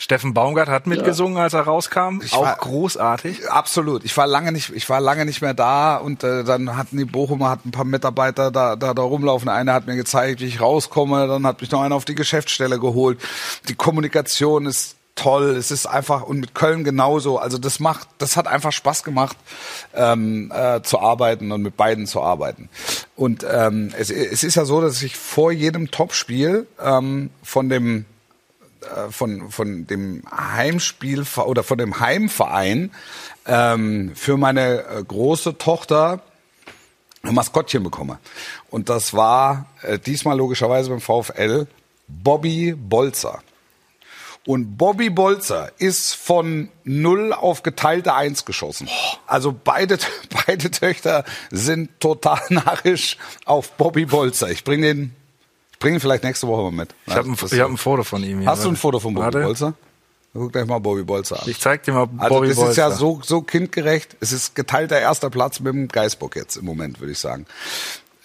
[0.01, 2.21] Steffen Baumgart hat mitgesungen, als er rauskam.
[2.23, 3.49] Ich auch war- großartig.
[3.49, 4.05] Absolut.
[4.05, 7.03] Ich war lange nicht, ich war lange nicht mehr da und äh, dann hatten die
[7.03, 9.49] Bochumer hatten ein paar Mitarbeiter da, da, da rumlaufen.
[9.49, 11.27] Einer hat mir gezeigt, wie ich rauskomme.
[11.27, 13.19] Dann hat mich noch einer auf die Geschäftsstelle geholt.
[13.67, 15.49] Die Kommunikation ist toll.
[15.57, 17.37] Es ist einfach und mit Köln genauso.
[17.37, 19.35] Also das macht, das hat einfach Spaß gemacht
[19.93, 22.69] ähm, äh, zu arbeiten und mit beiden zu arbeiten.
[23.17, 28.05] Und ähm, es, es ist ja so, dass ich vor jedem Topspiel ähm, von dem
[29.09, 32.91] von, von dem Heimspiel oder von dem Heimverein
[33.45, 36.21] ähm, für meine äh, große Tochter
[37.23, 38.19] ein Maskottchen bekomme.
[38.69, 41.67] Und das war äh, diesmal logischerweise beim VfL
[42.07, 43.41] Bobby Bolzer.
[44.45, 48.89] Und Bobby Bolzer ist von null auf geteilte Eins geschossen.
[49.27, 49.99] Also beide,
[50.47, 54.49] beide Töchter sind total narrisch auf Bobby Bolzer.
[54.49, 55.15] Ich bringe den,
[55.79, 56.89] ich bringe ihn vielleicht nächste Woche mal mit.
[57.05, 58.49] Ich habe ein, ich hab ein Foto von ihm hier.
[58.49, 59.39] Hast du ein Foto von Bobby.
[59.41, 59.73] Bolzer?
[60.33, 61.49] Guck gleich mal Bobby Bolzer an.
[61.49, 62.71] Ich zeig dir mal Also Bobby das Bolzer.
[62.71, 64.17] ist ja so, so kindgerecht.
[64.19, 67.45] Es ist geteilter erster Platz mit dem Geisbock jetzt im Moment, würde ich sagen.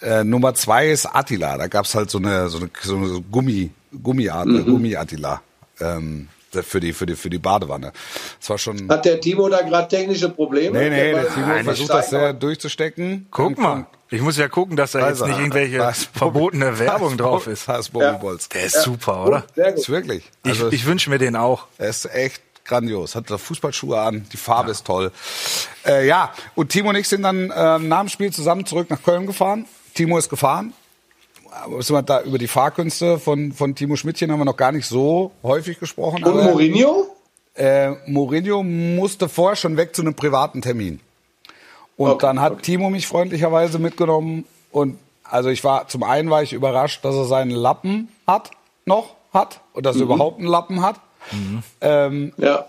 [0.01, 1.57] Äh, Nummer zwei ist Attila.
[1.57, 3.71] Da gab's halt so eine, so eine, so eine Gummi,
[4.03, 4.65] Gummiart, Mhm.
[4.65, 5.41] Gummi-Attila.
[5.79, 7.91] Ähm, für die, für die, für die Badewanne.
[8.39, 8.87] Das war schon.
[8.89, 10.77] Hat der Timo da gerade technische Probleme?
[10.77, 13.27] Nee, nee, der Der Timo versucht das sehr durchzustecken.
[13.31, 13.87] Guck mal.
[14.11, 17.65] Ich muss ja gucken, dass da jetzt Also, nicht irgendwelche verbotene Werbung drauf ist.
[17.91, 18.11] Bobby Ja.
[18.13, 18.49] Bolzer.
[18.53, 19.43] Der ist super, oder?
[19.55, 19.89] Sehr Ist gut.
[19.89, 20.31] wirklich.
[20.43, 21.65] Ich, Also, ich wünsche mir den auch.
[21.77, 23.15] Er ist echt grandios.
[23.15, 25.11] Hat da Fußballschuhe an, die Farbe ist toll.
[25.85, 29.01] Äh, ja, und Timo und ich sind dann ähm, nach dem Spiel zusammen zurück nach
[29.03, 29.65] Köln gefahren.
[29.95, 30.73] Timo ist gefahren.
[31.63, 34.71] Aber sind wir da über die Fahrkünste von, von Timo Schmidtchen haben wir noch gar
[34.71, 36.23] nicht so häufig gesprochen.
[36.23, 37.15] Und aber, Mourinho?
[37.55, 40.99] äh, Mourinho musste vorher schon weg zu einem privaten Termin.
[41.97, 42.61] Und Okay, dann hat okay.
[42.63, 47.25] Timo mich freundlicherweise mitgenommen und also ich war zum einen war ich überrascht, dass er
[47.25, 48.51] seinen Lappen hat
[48.85, 50.99] noch hat und dass er überhaupt einen Lappen hat.
[51.81, 52.65] Ähm, Ja.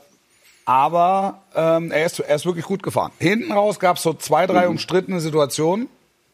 [0.65, 3.13] aber ähm, er, ist, er ist wirklich gut gefahren.
[3.19, 5.89] Hinten raus gab es so zwei, drei umstrittene Situationen.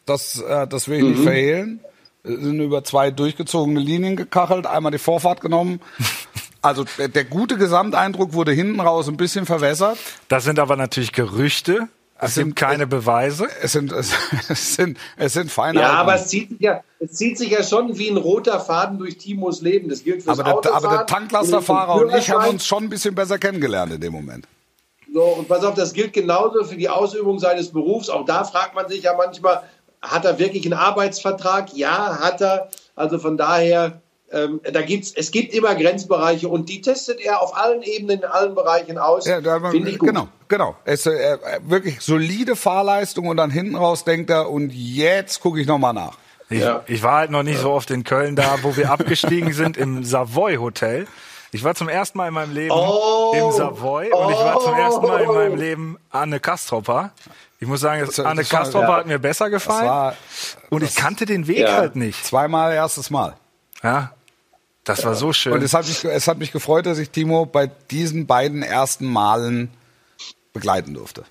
[0.05, 1.79] Das, äh, das will ich nicht verhehlen.
[2.23, 5.81] Wir sind über zwei durchgezogene Linien gekachelt, einmal die Vorfahrt genommen.
[6.65, 9.97] Also der, der gute Gesamteindruck wurde hinten raus ein bisschen verwässert.
[10.29, 11.89] Das sind aber natürlich Gerüchte.
[12.25, 13.47] Es sind- keine Beweise.
[13.61, 14.11] Es sind, es,
[14.49, 15.81] es sind, es sind Feinheiten.
[15.81, 18.97] Ja, aber es zieht, sich ja, es zieht sich ja schon wie ein roter Faden
[18.97, 19.89] durch Timos Leben.
[19.89, 22.89] Das gilt fürs aber, der, Autofahren, aber der Tanklasterfahrer und ich haben uns schon ein
[22.89, 24.45] bisschen besser kennengelernt in dem Moment.
[25.13, 28.09] So, und pass auf, das gilt genauso für die Ausübung seines Berufs.
[28.09, 29.61] Auch da fragt man sich ja manchmal,
[30.01, 31.73] hat er wirklich einen Arbeitsvertrag?
[31.75, 32.69] Ja, hat er.
[32.95, 34.01] Also von daher,
[34.33, 38.25] ähm, da gibt's, es gibt immer Grenzbereiche und die testet er auf allen Ebenen, in
[38.25, 39.25] allen Bereichen aus.
[39.27, 40.09] Ja, da, Finde ich gut.
[40.09, 40.75] genau, genau.
[40.85, 45.67] Es, äh, wirklich solide Fahrleistung und dann hinten raus denkt er, und jetzt gucke ich
[45.67, 46.17] nochmal nach.
[46.49, 46.83] Ich, Ja.
[46.87, 50.03] ich war halt noch nicht so oft in Köln da, wo wir abgestiegen sind im
[50.03, 51.07] Savoy Hotel.
[51.51, 53.31] Ich war zum ersten Mal in meinem Leben Oh.
[53.35, 55.33] im Savoy und ich war zum ersten Mal in Oh.
[55.33, 57.11] meinem Leben Anne Kastropper.
[57.59, 58.95] Ich muss sagen, Das- Anne Kastropper ja.
[58.97, 60.15] hat mir besser gefallen war
[60.69, 61.73] und ich kannte den Weg Ja.
[61.77, 62.25] halt nicht.
[62.25, 63.35] zweimal erstes Mal.
[63.83, 64.11] Ja,
[64.83, 65.53] das war so schön.
[65.53, 69.05] Und es hat, mich, es hat mich gefreut, dass ich Timo bei diesen beiden ersten
[69.05, 69.69] Malen
[70.51, 71.23] begleiten durfte.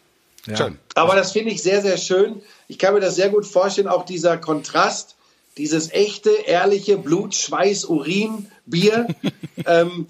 [0.57, 0.79] Schön.
[0.95, 2.43] Aber das finde ich sehr, sehr schön.
[2.67, 5.15] Ich kann mir das sehr gut vorstellen, auch dieser Kontrast,
[5.57, 9.07] dieses echte, ehrliche Blut, Schweiß, Urin, Bier.
[9.67, 10.09] ähm,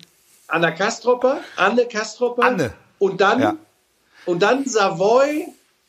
[0.48, 2.44] Anna Kastropper, Anne Kastropper.
[2.44, 2.72] Anne.
[2.98, 3.56] Und dann, Ja.
[4.24, 5.46] und dann Savoy,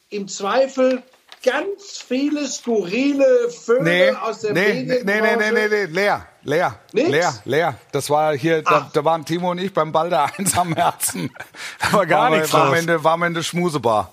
[0.09, 1.03] im Zweifel
[1.43, 6.27] ganz viele skurrile Vögel Nee, aus der nee, nee, nee, nee, nee, nee, nee, leer,
[6.43, 7.09] leer, Nix?
[7.09, 7.75] leer, leer.
[7.91, 11.31] Das war hier, da, da waren Timo und ich beim Ball der Eins am Herzen.
[11.79, 12.79] Da war gar War- nichts war am los.
[12.79, 14.11] Ende, war am Ende Schmusebar.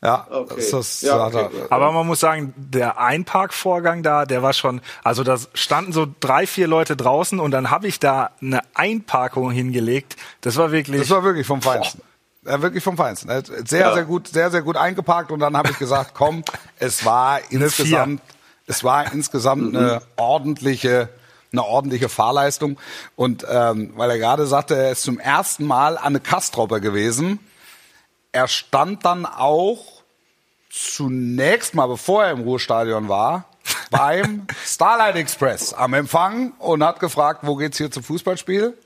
[0.00, 0.54] Ja, Okay.
[0.56, 1.48] das, das Ja, okay.
[1.60, 6.06] er- Aber man muss sagen, der Einparkvorgang da, der war schon, also da standen so
[6.20, 10.14] drei, vier Leute draußen und dann habe ich da eine Einparkung hingelegt.
[10.42, 11.00] Das war wirklich.
[11.00, 12.00] Das war wirklich vom Feinsten.
[12.46, 13.28] Ja, wirklich vom Feinsten.
[13.66, 13.94] Sehr, Ja.
[13.94, 16.44] sehr gut, sehr, sehr gut eingeparkt und dann habe ich gesagt, komm,
[16.78, 18.22] es war insgesamt,
[18.68, 21.08] es war insgesamt eine ordentliche,
[21.52, 22.78] eine ordentliche Fahrleistung.
[23.16, 27.38] Und ähm, weil er gerade sagte, er ist zum ersten Mal an eine Kastropper gewesen.
[28.32, 30.02] Er stand dann auch
[30.70, 33.46] zunächst mal, bevor er im Ruhestadion war,
[33.90, 38.76] beim Starlight Express am Empfang und hat gefragt, wo geht's hier zum Fußballspiel?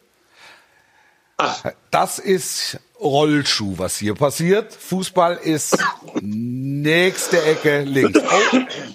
[1.38, 4.72] Ach, Das ist Rollschuh, was hier passiert.
[4.72, 5.77] Fußball ist
[6.20, 8.20] nächste Ecke links.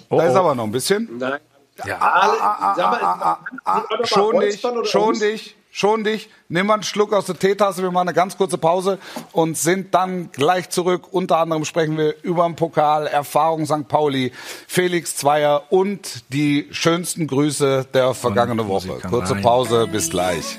[0.08, 1.18] Oh, da ist aber noch ein bisschen.
[1.18, 1.40] nein.
[1.84, 1.98] Ja.
[2.00, 6.28] Ah, schon dich, schon dich, schon dich.
[6.48, 7.82] Nimm mal einen Schluck aus der Teetasse.
[7.82, 8.98] Wir machen eine ganz kurze Pause
[9.32, 11.12] und sind dann gleich zurück.
[11.12, 13.86] Unter anderem sprechen wir über den Pokal, Erfahrung St.
[13.86, 14.32] Pauli,
[14.66, 18.98] Felix Zweier und die schönsten Grüße der vergangenen Woche.
[19.08, 19.36] Kurze.
[19.36, 20.58] Pause, bis gleich.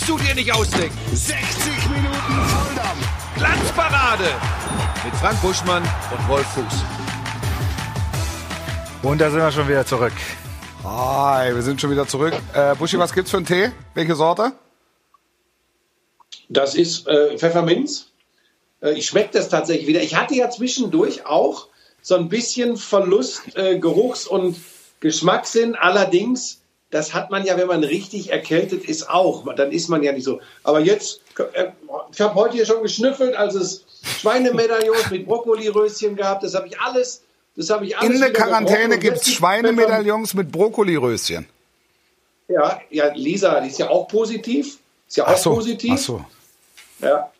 [0.00, 0.96] Kannst du dir nicht ausdenken.
[1.12, 3.36] 60 Minuten Volldampf.
[3.36, 4.24] Glanzparade
[5.04, 6.84] mit Frank Buschmann und Wolf Fuß.
[9.02, 10.12] Und da sind wir schon wieder zurück.
[10.84, 12.34] Hi, wir sind schon wieder zurück.
[12.54, 13.72] Äh, Buschi, was gibt's für einen Tee?
[13.94, 14.52] Welche Sorte?
[16.48, 18.06] Das ist äh, Pfefferminz.
[18.80, 20.02] Äh, ich schmecke das tatsächlich wieder.
[20.02, 21.68] Ich hatte ja zwischendurch auch
[22.00, 24.56] so ein bisschen Verlust äh, Geruchs- und
[25.00, 25.74] Geschmackssinn.
[25.74, 26.59] Allerdings,
[26.90, 29.46] das hat man ja, wenn man richtig erkältet ist, auch.
[29.54, 30.40] Dann ist man ja nicht so.
[30.64, 31.20] Aber jetzt,
[31.54, 31.68] äh,
[32.12, 36.40] ich habe heute hier schon geschnüffelt, als es Schweinemedaillons mit Brokkoliröschen gab.
[36.40, 37.22] Das habe ich alles.
[37.56, 38.32] Das habe ich alles In der.
[38.32, 41.46] Quarantäne jetzt die Schweinemedaillons mit Brokkoliröschen.
[42.48, 44.78] Ja, ja, Lisa, die ist ja auch positiv.
[45.06, 45.92] Ist ja auch Ach so, positiv.
[45.94, 46.24] ach so.
[47.00, 47.30] Ja.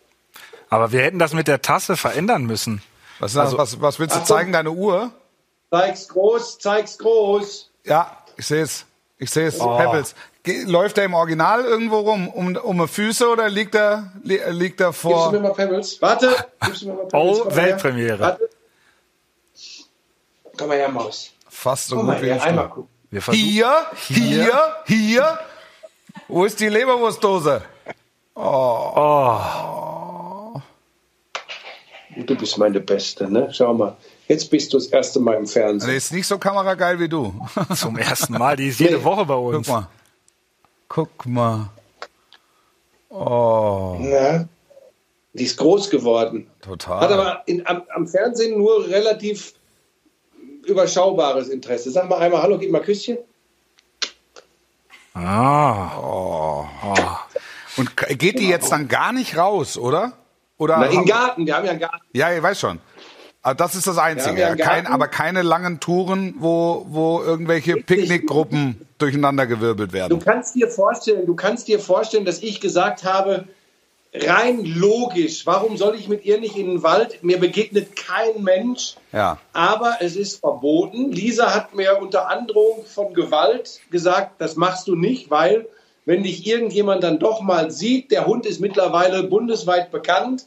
[0.68, 2.82] Aber wir hätten das mit der Tasse verändern müssen.
[3.18, 4.36] Was, was, was willst du Achtung.
[4.36, 4.52] zeigen?
[4.52, 5.10] Deine Uhr?
[5.70, 7.70] Zeig's groß, zeig's groß.
[7.84, 8.86] Ja, ich sehe es.
[9.20, 9.59] Ich sehe es.
[9.59, 10.14] Pebbles.
[10.42, 12.28] Ge- Läuft er im Original irgendwo rum?
[12.28, 15.40] Um, um die Füße oder liegt er, li liegt er Gibst du mir vor?
[15.40, 16.00] mal Pebbles?
[16.02, 16.35] Warte.
[16.64, 17.38] Gibst du mir mal Pebbles?
[17.38, 17.56] Oh, Komm.
[17.56, 18.18] Weltpremiere.
[18.18, 18.48] Warte.
[20.56, 21.30] Komm mal her, Maus.
[21.48, 22.42] Fast so Komm gut mal wie her, ich.
[22.42, 22.88] einmal gucken.
[23.11, 23.44] Wir versuchen.
[23.44, 25.38] Hier, hier, hier.
[26.28, 27.62] Wo ist die Leberwurstdose?
[32.16, 33.48] Du bist meine Beste, ne?
[33.52, 33.96] Schau mal.
[34.30, 35.96] Jetzt bist du das erste Mal im Der Fernsehen.
[35.96, 37.34] ist nicht so kamerageil wie du.
[37.74, 38.54] Zum ersten Mal.
[38.56, 39.04] Die ist jede Nee.
[39.04, 39.66] Woche bei Guck uns.
[39.68, 39.88] mal.
[40.88, 41.70] Guck mal.
[43.08, 44.48] Oh, Na?
[45.32, 46.48] Die ist groß geworden.
[46.62, 47.00] total.
[47.00, 49.54] Hat aber in, am, am Fernsehen nur relativ
[50.64, 51.90] überschaubares Interesse.
[51.90, 53.18] Sag mal einmal Hallo, gib mal Küsschen.
[55.14, 57.18] Ah.
[57.76, 60.12] Und k- geht die jetzt dann gar nicht raus, oder?
[60.58, 61.46] Oder Na, im Garten.
[61.46, 62.04] Wir haben ja einen Garten.
[62.12, 62.78] Ja, ich weiß schon.
[63.42, 64.40] Aber das ist das Einzige.
[64.40, 70.18] Ja, kein, aber keine langen Touren, wo, wo irgendwelche Picknickgruppen durcheinander gewirbelt Du werden.
[70.20, 73.46] kannst dir vorstellen, du kannst dir vorstellen, dass ich gesagt habe,
[74.12, 77.22] rein logisch, warum soll ich mit ihr nicht in den Wald?
[77.22, 78.96] Mir begegnet kein Mensch.
[79.12, 79.38] Ja.
[79.55, 81.11] Aber es ist verboten.
[81.12, 85.66] Lisa hat mir unter Androhung von Gewalt gesagt, das machst du nicht, weil
[86.05, 90.44] wenn dich irgendjemand dann doch mal sieht, der Hund ist mittlerweile bundesweit bekannt,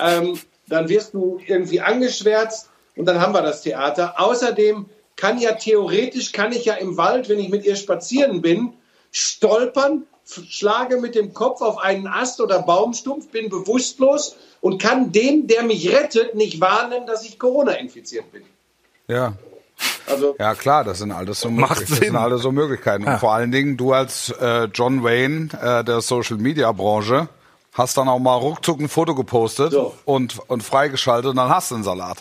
[0.00, 4.14] ähm, dann wirst du irgendwie angeschwärzt und dann haben wir das Theater.
[4.18, 8.74] Außerdem kann ja theoretisch, kann ich ja im Wald, wenn ich mit ihr spazieren bin,
[9.10, 15.46] stolpern, schlage mit dem Kopf auf einen Ast oder Baumstumpf, bin bewusstlos und kann den,
[15.46, 18.42] der mich rettet, nicht warnen, dass ich Corona infiziert bin.
[19.08, 19.34] Ja.
[20.06, 23.04] Also Ja, klar, das sind alles so, das sind alles so Möglichkeiten.
[23.04, 27.28] Und vor allen Dingen, du als äh, John Wayne äh, der Social Media Branche
[27.76, 29.94] hast dann auch mal ruckzuck ein Foto gepostet So.
[30.04, 32.18] und, und freigeschaltet und dann hast du einen Salat.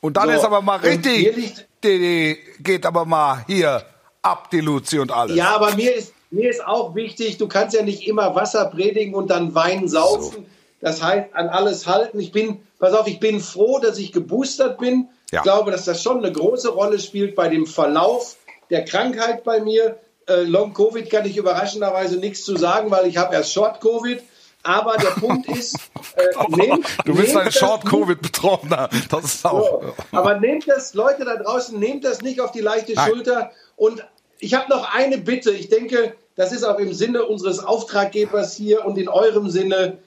[0.00, 0.34] Und dann So.
[0.34, 3.84] ist aber mal richtig, liegt- die, die geht aber mal hier
[4.22, 5.36] ab, die Luzi und alles.
[5.36, 9.14] Ja, aber mir ist, mir ist auch wichtig, du kannst ja nicht immer Wasser predigen
[9.14, 10.46] und dann Wein saufen.
[10.80, 12.18] Das heißt, an alles halten.
[12.18, 15.08] Ich bin, pass auf, ich bin froh, dass ich geboostert bin.
[15.30, 15.38] Ja.
[15.38, 18.36] Ich glaube, dass das schon eine große Rolle spielt bei dem Verlauf
[18.70, 19.98] der Krankheit bei mir.
[20.28, 24.20] Äh, Long Covid kann ich überraschenderweise nichts zu sagen, weil ich habe erst Short Covid.
[24.62, 25.76] Aber der Punkt ist,
[26.16, 28.88] äh, nehmt, Du bist nehmt ein Short-Covid-Betroffener.
[29.10, 29.82] Das ist auch.
[29.82, 29.94] so.
[30.12, 33.10] Aber nehmt das, Leute da draußen, nehmt das nicht auf die leichte Nein.
[33.10, 33.50] Schulter.
[33.76, 34.04] Und
[34.38, 35.50] ich habe noch eine Bitte.
[35.50, 39.98] Ich denke, das ist auch im Sinne unseres Auftraggebers hier und in eurem Sinne.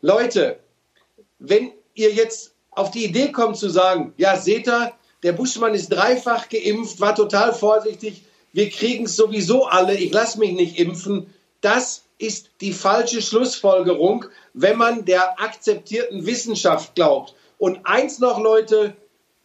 [0.00, 0.58] Leute,
[1.38, 4.92] wenn ihr jetzt auf die Idee kommt zu sagen, ja, seht ihr,
[5.22, 10.38] der Buschmann ist dreifach geimpft, war total vorsichtig, wir kriegen es sowieso alle, ich lasse
[10.38, 11.31] mich nicht impfen.
[11.62, 17.34] Das ist die falsche Schlussfolgerung, wenn man der akzeptierten Wissenschaft glaubt.
[17.58, 18.94] Und eins noch, Leute,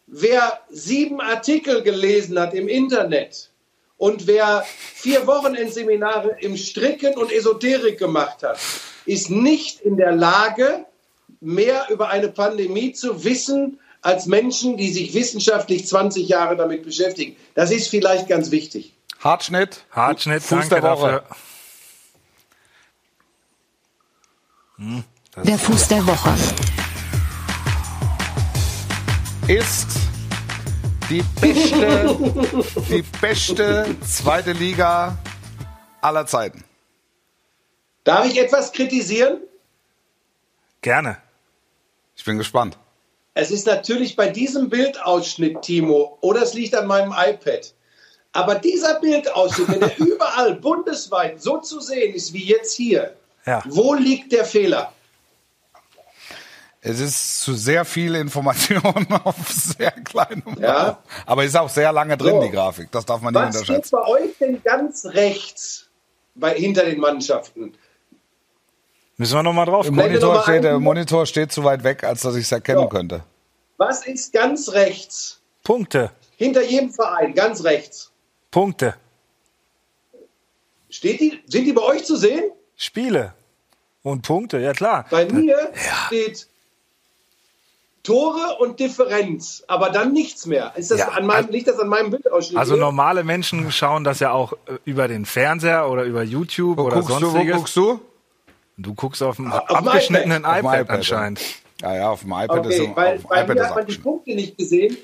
[0.06, 3.50] wer sieben Artikel gelesen hat im Internet
[3.96, 4.64] und wer
[4.94, 8.58] vier Wochenendseminare im Stricken und Esoterik gemacht hat,
[9.06, 10.84] ist nicht in der Lage,
[11.40, 17.36] mehr über eine Pandemie zu wissen als Menschen, die sich wissenschaftlich 20 Jahre damit beschäftigen.
[17.54, 18.94] Das ist vielleicht ganz wichtig.
[19.20, 19.84] Hartschnitt.
[19.90, 21.10] Hartschnitt, Fuß danke der Woche.
[21.10, 21.36] dafür.
[25.44, 26.34] Der Fuß der Woche.
[29.48, 29.88] ist
[31.10, 32.16] die beste,
[32.88, 35.18] die beste zweite Liga
[36.00, 36.62] aller Zeiten.
[38.04, 39.40] Darf ich etwas kritisieren?
[40.80, 41.16] Gerne.
[42.14, 42.78] Ich bin gespannt.
[43.34, 47.74] Es ist natürlich bei diesem Bildausschnitt, Timo, oder es liegt an meinem iPad.
[48.32, 53.16] Aber dieser Bildausschnitt, wenn er überall bundesweit so zu sehen ist wie jetzt hier,
[53.46, 53.62] Ja.
[53.66, 54.92] wo liegt der Fehler?
[56.80, 60.82] Es ist zu sehr viel Information auf sehr kleinem Ja.
[60.90, 60.96] Raum.
[61.26, 62.42] Aber ist auch sehr lange drin, So.
[62.42, 62.90] die Grafik.
[62.92, 63.96] Das darf man nicht Was steht unterschätzen.
[63.96, 65.88] bei euch denn ganz rechts
[66.36, 67.74] bei, hinter den Mannschaften?
[69.16, 69.96] Müssen wir nochmal drauf gucken.
[70.00, 72.88] Monitor mal steht, der Monitor steht zu weit weg, als dass ich es erkennen So.
[72.88, 73.24] könnte.
[73.76, 75.40] Was ist ganz rechts?
[75.64, 76.12] Punkte.
[76.36, 78.12] Hinter jedem Verein, ganz rechts.
[78.52, 78.94] Punkte.
[80.88, 82.44] Steht die, sind die bei euch zu sehen?
[82.78, 83.34] Spiele.
[84.02, 85.04] Und Punkte, ja klar.
[85.10, 85.70] Bei mir
[86.06, 86.46] steht
[88.04, 90.72] Tore und Differenz, aber dann nichts mehr.
[90.76, 92.56] Ist das Ja, an meinem, also- liegt das an meinem Bildausschnitt?
[92.58, 92.80] Also hier?
[92.80, 96.96] normale Menschen schauen das ja auch äh, über den Fernseher oder über YouTube Wo oder
[97.02, 97.14] guckst du?
[97.26, 97.56] Wo sonstiges.
[97.56, 98.00] guckst du?
[98.78, 100.94] Du guckst auf dem Auf abgeschnittenen iPad, iPad, ja.
[100.94, 101.40] anscheinend.
[101.82, 103.86] Ja, ja, auf dem iPad ist, Okay, weil auf bei iPad mir ist hat man
[103.86, 103.98] die.
[103.98, 104.96] Punkte nicht gesehen,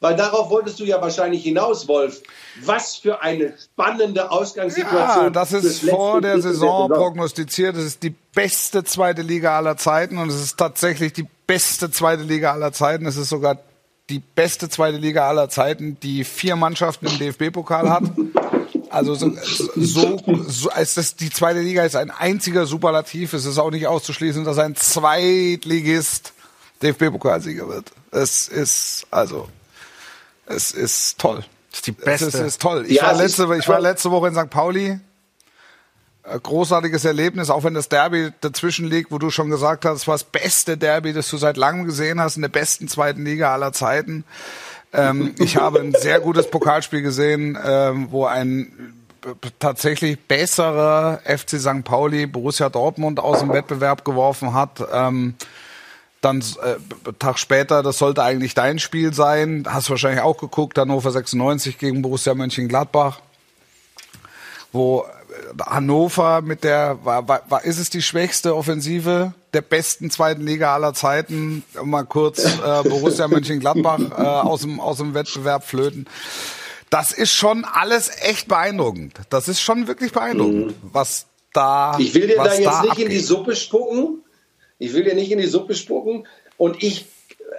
[0.00, 2.22] weil darauf wolltest du ja wahrscheinlich hinaus, Wolf.
[2.64, 5.24] Was für eine spannende Ausgangssituation.
[5.24, 7.76] Ja, das ist vor der Drittel Saison prognostiziert.
[7.76, 12.22] Es ist die beste zweite Liga aller Zeiten und es ist tatsächlich die beste zweite
[12.22, 13.06] Liga aller Zeiten.
[13.06, 13.58] Es ist sogar
[14.08, 18.04] die beste zweite Liga aller Zeiten, die vier Mannschaften im DFB-Pokal hat.
[18.90, 19.30] Also so,
[19.76, 23.34] so, so ist, die zweite Liga ist ein einziger Superlativ.
[23.34, 26.32] Es ist auch nicht auszuschließen, dass ein Zweitligist
[26.82, 27.92] DFB-Pokalsieger wird.
[28.10, 29.48] Es ist also,
[30.48, 31.44] es ist toll.
[31.70, 32.26] Das ist die Es beste.
[32.26, 32.84] ist, ist toll.
[32.86, 34.50] Ich, Ja, war es letzte, ist- ich war letzte Woche in St.
[34.50, 34.98] Pauli.
[36.24, 40.06] Äh, Großartiges Erlebnis, auch wenn das Derby dazwischen liegt, wo du schon gesagt hast, es
[40.08, 43.52] war das beste Derby, das du seit langem gesehen hast, in der besten zweiten Liga
[43.52, 44.24] aller Zeiten.
[44.92, 48.94] Ähm, ich habe ein sehr gutes Pokalspiel gesehen, ähm, wo ein
[49.58, 51.84] tatsächlich besserer FC St.
[51.84, 54.80] Pauli Borussia Dortmund aus dem Wettbewerb geworfen hat.
[54.92, 55.34] Ähm,
[56.20, 61.10] dann äh, Tag später, das sollte eigentlich dein Spiel sein, hast wahrscheinlich auch geguckt, Hannover
[61.10, 63.20] 96 gegen Borussia Mönchengladbach,
[64.72, 70.10] wo äh, Hannover mit der, war, war, war, ist es die schwächste Offensive der besten
[70.10, 75.64] zweiten Liga aller Zeiten, mal kurz äh, Borussia Mönchengladbach äh, aus, dem, aus dem Wettbewerb
[75.64, 76.06] flöten.
[76.90, 79.14] Das ist schon alles echt beeindruckend.
[79.30, 83.16] Das ist schon wirklich beeindruckend, was da Ich will dir da jetzt nicht in die
[83.16, 83.24] abgeht.
[83.24, 84.22] Suppe spucken.
[84.78, 86.26] Ich will dir nicht in die Suppe spucken.
[86.56, 87.06] Und ich,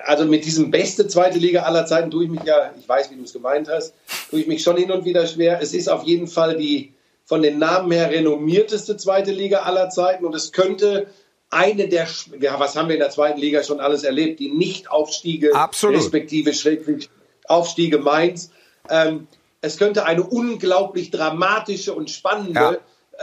[0.06, 3.16] also mit diesem beste zweite Liga aller Zeiten tue ich mich ja, ich weiß, wie
[3.16, 3.94] du es gemeint hast,
[4.30, 5.60] tue ich mich schon hin und wieder schwer.
[5.62, 6.94] Es ist auf jeden Fall die
[7.26, 10.26] von den Namen her renommierteste zweite Liga aller Zeiten.
[10.26, 11.08] Und es könnte
[11.52, 12.08] eine der,
[12.40, 14.40] ja, was haben wir in der zweiten Liga schon alles erlebt?
[14.40, 15.98] Die Nicht-Aufstiege, Absolut.
[15.98, 17.10] respektive Schrägstrich
[17.48, 18.52] Aufstiege Mainz.
[18.90, 19.28] Ähm,
[19.62, 22.74] es könnte eine unglaublich dramatische und spannende, Ja.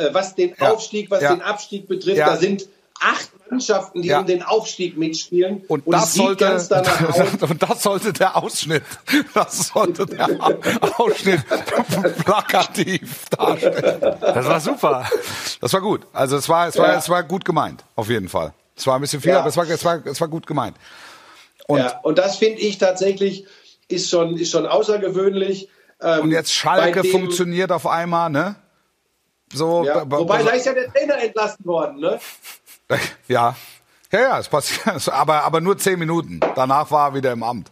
[0.07, 0.71] äh, was den Ja.
[0.73, 1.35] Aufstieg, was Ja.
[1.35, 2.19] den Abstieg betrifft.
[2.19, 2.69] Da sind
[3.01, 4.21] acht Mannschaften, die Ja.
[4.21, 5.63] um den Aufstieg mitspielen.
[5.69, 6.53] Und, es das sollte,
[7.49, 8.83] und das sollte der Ausschnitt,
[9.35, 10.29] das sollte der
[10.99, 11.43] Ausschnitt
[12.25, 14.01] plakativ darstellen.
[14.21, 15.09] Das war super.
[15.61, 16.03] Das war gut.
[16.13, 16.99] Also es war, es war, Ja.
[16.99, 18.53] es war gut gemeint, auf jeden Fall.
[18.77, 19.41] Es war ein bisschen viel, Ja.
[19.41, 20.77] aber es war, es war, es war gut gemeint.
[21.67, 23.47] Und, ja, und das finde ich tatsächlich
[23.89, 25.69] ist schon, ist schon außergewöhnlich.
[26.01, 28.57] Ähm, und jetzt Schalke dem- funktioniert auf einmal, ne?
[29.53, 32.19] So, Ja, wobei, da ist ja der Trainer entlassen worden, ne?
[33.29, 33.57] ja,
[34.13, 36.41] Ja, ja, es passiert, aber, aber nur zehn Minuten.
[36.55, 37.71] Danach war er wieder im Amt.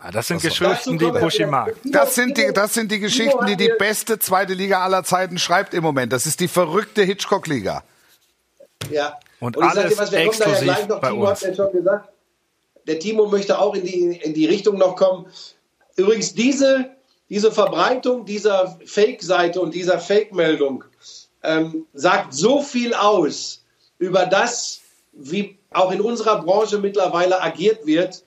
[0.00, 1.76] Ah, das sind Dazu Geschichten, die Buschi mag.
[1.84, 5.74] Das sind die, das sind die Geschichten, die die beste zweite Liga aller Zeiten schreibt
[5.74, 6.12] im Moment.
[6.12, 7.84] Das ist die verrückte Hitchcock-Liga.
[8.90, 9.18] Ja.
[9.38, 11.30] Und ich sag alles dir was, wir kommen da ja exklusiv gleich noch, bei Timo
[11.30, 11.42] uns.
[11.42, 12.08] hat ja schon gesagt,
[12.86, 15.26] der Timo möchte auch in die, in die Richtung noch kommen.
[15.96, 16.90] Übrigens, diese,
[17.28, 20.84] diese Verbreitung dieser Fake-Seite und dieser Fake-Meldung
[21.44, 23.61] ähm, sagt so viel aus
[24.02, 24.80] über das,
[25.12, 28.24] wie auch in unserer Branche mittlerweile agiert wird.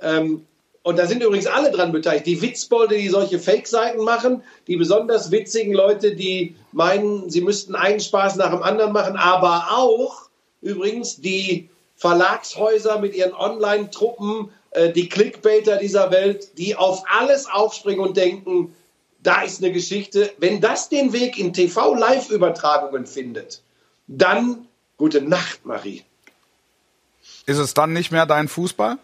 [0.00, 0.46] Ähm,
[0.84, 2.26] und da sind übrigens alle dran beteiligt.
[2.26, 7.98] Die Witzbolde, die solche Fake-Seiten machen, die besonders witzigen Leute, die meinen, sie müssten einen
[7.98, 10.28] Spaß nach dem anderen machen, aber auch
[10.62, 18.00] übrigens die Verlagshäuser mit ihren Online-Truppen, äh, die Clickbaiter dieser Welt, die auf alles aufspringen
[18.00, 18.76] und denken,
[19.24, 20.30] da ist eine Geschichte.
[20.38, 23.62] Wenn das den Weg in TV-Live-Übertragungen findet,
[24.06, 26.04] dann gute Nacht, Marie.
[27.46, 28.98] Ist es dann nicht mehr dein Fußball?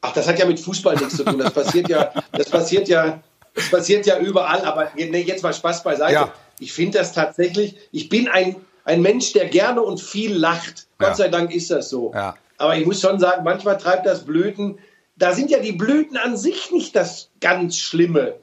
[0.00, 1.38] Ach, das hat ja mit Fußball nichts zu tun.
[1.38, 3.22] Das passiert ja, das passiert ja,
[3.54, 4.64] das passiert ja überall.
[4.64, 6.12] Aber nee, jetzt mal Spaß beiseite.
[6.12, 6.32] Ja.
[6.60, 7.76] Ich finde das tatsächlich.
[7.90, 10.86] Ich bin ein, ein Mensch, der gerne und viel lacht.
[11.00, 11.08] Ja.
[11.08, 12.12] Gott sei Dank ist das so.
[12.14, 12.36] Ja.
[12.58, 14.78] Aber ich muss schon sagen, manchmal treibt das Blüten.
[15.16, 18.36] Da sind ja die Blüten an sich nicht das ganz Schlimme.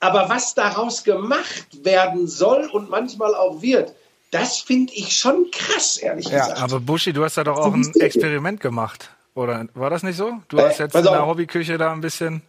[0.00, 3.94] Aber was daraus gemacht werden soll und manchmal auch wird,
[4.30, 6.60] das finde ich schon krass, ehrlich Ja, gesagt.
[6.62, 9.10] Aber Buschi, du hast da doch auch ein Experiment gemacht.
[9.34, 10.32] Oder war das nicht so?
[10.48, 11.28] Du Äh, hast jetzt in der auf.
[11.30, 12.42] Hobbyküche da ein bisschen.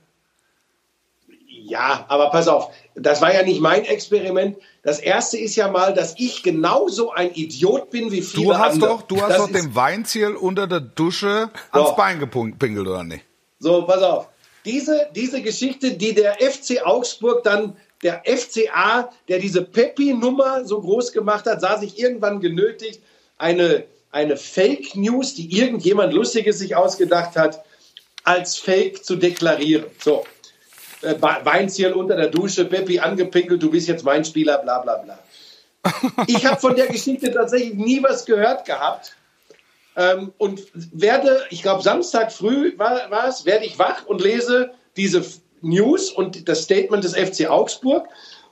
[1.47, 4.57] Ja, aber pass auf, das war ja nicht mein Experiment.
[4.81, 8.73] Das erste ist ja mal, dass ich genauso ein Idiot bin wie viele Du hast
[8.73, 8.89] andere.
[8.89, 11.95] doch, du hast das doch dem Weinziel unter der Dusche ans So.
[11.95, 13.23] Bein gepinkelt, oder nicht?
[13.59, 14.29] So, pass auf.
[14.65, 21.11] Diese, diese Geschichte, die der FC Augsburg dann, der FCA, der diese Peppi-Nummer so groß
[21.11, 23.01] gemacht hat, sah sich irgendwann genötigt,
[23.37, 27.63] eine, eine Fake News, die irgendjemand Lustiges sich ausgedacht hat,
[28.23, 29.85] als Fake zu deklarieren.
[30.03, 30.25] So.
[31.01, 35.19] Äh, Weinziel unter der Dusche, Peppi angepinkelt, du bist jetzt mein Spieler, bla bla bla.
[36.27, 39.15] Ich habe von der Geschichte tatsächlich nie was gehört gehabt.
[39.95, 45.23] Ähm, und werde, ich glaube, Samstag früh war, es, werde ich wach und lese diese
[45.61, 48.07] News und das Statement des FC Augsburg.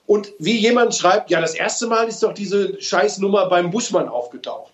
[0.05, 4.71] Und wie jemand schreibt, ja, das erste Mal ist doch diese Scheißnummer beim Buschmann aufgetaucht.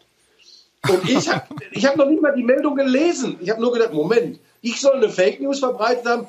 [0.90, 3.38] Und ich habe ich hab noch nicht mal die Meldung gelesen.
[3.42, 6.28] Ich habe nur gedacht, Moment, ich soll eine Fake News verbreitet haben.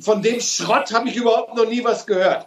[0.00, 2.46] Von dem Schrott habe ich überhaupt noch nie was gehört.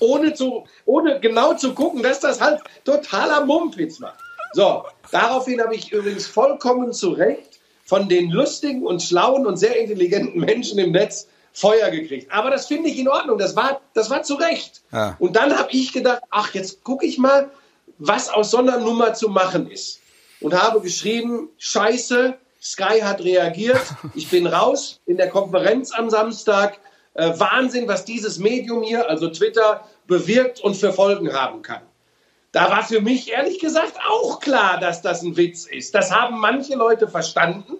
[0.00, 4.16] Ohne, zu, ohne genau zu gucken, dass das halt totaler Mumpitz war.
[4.52, 9.78] So, daraufhin habe ich übrigens vollkommen zu Recht von den lustigen und schlauen und sehr
[9.80, 12.32] intelligenten Menschen im Netz Feuer gekriegt.
[12.32, 13.38] Aber das finde ich in Ordnung.
[13.38, 14.82] Das war, das war zu Recht.
[14.92, 15.16] Ja.
[15.20, 17.50] Und dann habe ich gedacht, ach, jetzt gucke ich mal,
[17.98, 20.00] was aus so einer Nummer zu machen ist.
[20.40, 23.80] Und habe geschrieben, scheiße, Sky hat reagiert,
[24.14, 26.78] ich bin raus in der Konferenz am Samstag.
[27.14, 31.82] Äh, Wahnsinn, was dieses Medium hier, also Twitter, bewirkt und für Folgen haben kann.
[32.50, 35.94] Da war für mich ehrlich gesagt auch klar, dass das ein Witz ist.
[35.94, 37.74] Das haben manche Leute verstanden.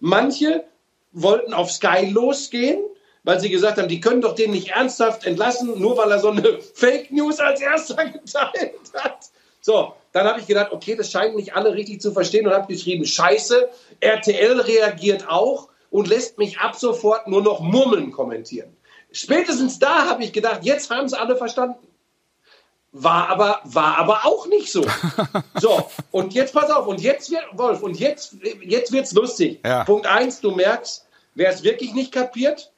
[0.00, 0.64] Manche
[1.12, 2.82] wollten auf Sky losgehen,
[3.24, 6.28] weil sie gesagt haben, die können doch den nicht ernsthaft entlassen, nur weil er so
[6.28, 9.30] eine Fake News als erster geteilt hat.
[9.60, 12.72] So, dann habe ich gedacht, okay, das scheinen nicht alle richtig zu verstehen und habe
[12.72, 13.68] geschrieben, scheiße,
[14.00, 18.76] RTL reagiert auch und lässt mich ab sofort nur noch Murmeln kommentieren.
[19.10, 21.86] Spätestens da habe ich gedacht, jetzt haben es alle verstanden.
[22.92, 24.84] War aber, war aber auch nicht so.
[25.60, 29.60] So, und jetzt pass auf, und jetzt wird, Wolf, und jetzt, jetzt wird's lustig.
[29.64, 29.84] Ja.
[29.84, 32.72] Punkt eins, du merkst, wer es wirklich nicht kapiert.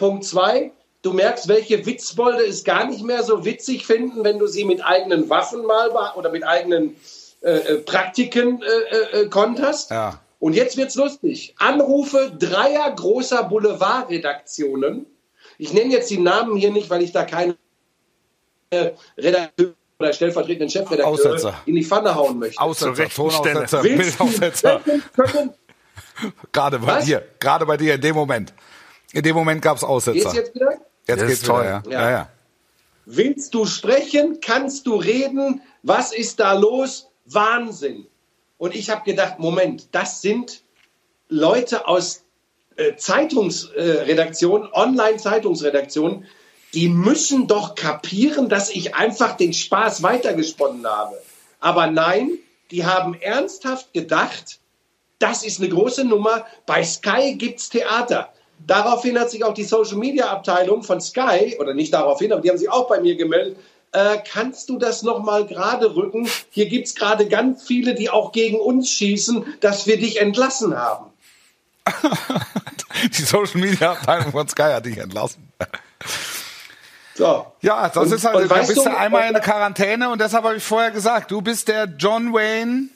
[0.00, 0.72] Punkt zwei,
[1.02, 4.82] du merkst, welche Witzbolde es gar nicht mehr so witzig finden, wenn du sie mit
[4.82, 6.96] eigenen Waffen mal oder mit eigenen
[7.42, 9.90] äh, äh, Praktiken äh, äh, konterst.
[9.90, 10.18] Ja.
[10.38, 11.54] Und jetzt wird's lustig.
[11.58, 15.04] Anrufe dreier großer Boulevardredaktionen.
[15.58, 17.56] Ich nenne jetzt die Namen hier nicht, weil ich da keine
[18.70, 21.60] äh, Redakteur oder stellvertretenden Chefredakteur Aussetzer.
[21.66, 22.58] in die Pfanne hauen möchte.
[22.58, 24.80] Aussetzer, Tonaussetzer, Bildaussetzer.
[25.14, 25.52] können?
[26.52, 27.04] Gerade bei Was?
[27.04, 28.52] dir, gerade bei dir in dem Moment.
[29.12, 30.32] In dem Moment gab's Aussetzer.
[30.32, 30.72] Geht's jetzt wieder?
[31.06, 31.62] Jetzt Das geht's toll.
[31.62, 31.90] wieder, ja.
[31.90, 32.02] Ja.
[32.02, 32.28] ja, ja.
[33.06, 34.38] Willst du sprechen?
[34.40, 35.62] Kannst du reden?
[35.82, 37.08] Was ist da los?
[37.26, 38.06] Wahnsinn.
[38.58, 40.62] Und ich habe gedacht, Moment, das sind
[41.28, 42.22] Leute aus
[42.76, 46.26] äh, Zeitungsredaktionen, Online-Zeitungsredaktionen,
[46.74, 51.20] die müssen doch kapieren, dass ich einfach den Spaß weitergesponnen habe.
[51.58, 52.38] Aber nein,
[52.70, 54.60] die haben ernsthaft gedacht,
[55.18, 56.46] das ist eine große Nummer.
[56.66, 58.32] Bei Sky gibt's Theater.
[58.66, 62.50] Daraufhin hat sich auch die Social Media Abteilung von Sky, oder nicht daraufhin, aber die
[62.50, 63.56] haben sich auch bei mir gemeldet,
[63.92, 66.28] äh, kannst du das nochmal gerade rücken?
[66.50, 71.06] Hier gibt's gerade ganz viele, die auch gegen uns schießen, dass wir dich entlassen haben.
[73.16, 75.50] Die Social Media Abteilung von Sky hat dich entlassen.
[77.14, 77.46] So.
[77.60, 80.10] Ja, das Und- ist halt, und da weißt bist du du- einmal in der Quarantäne
[80.10, 82.88] und deshalb habe ich vorher gesagt, du bist der John Wayne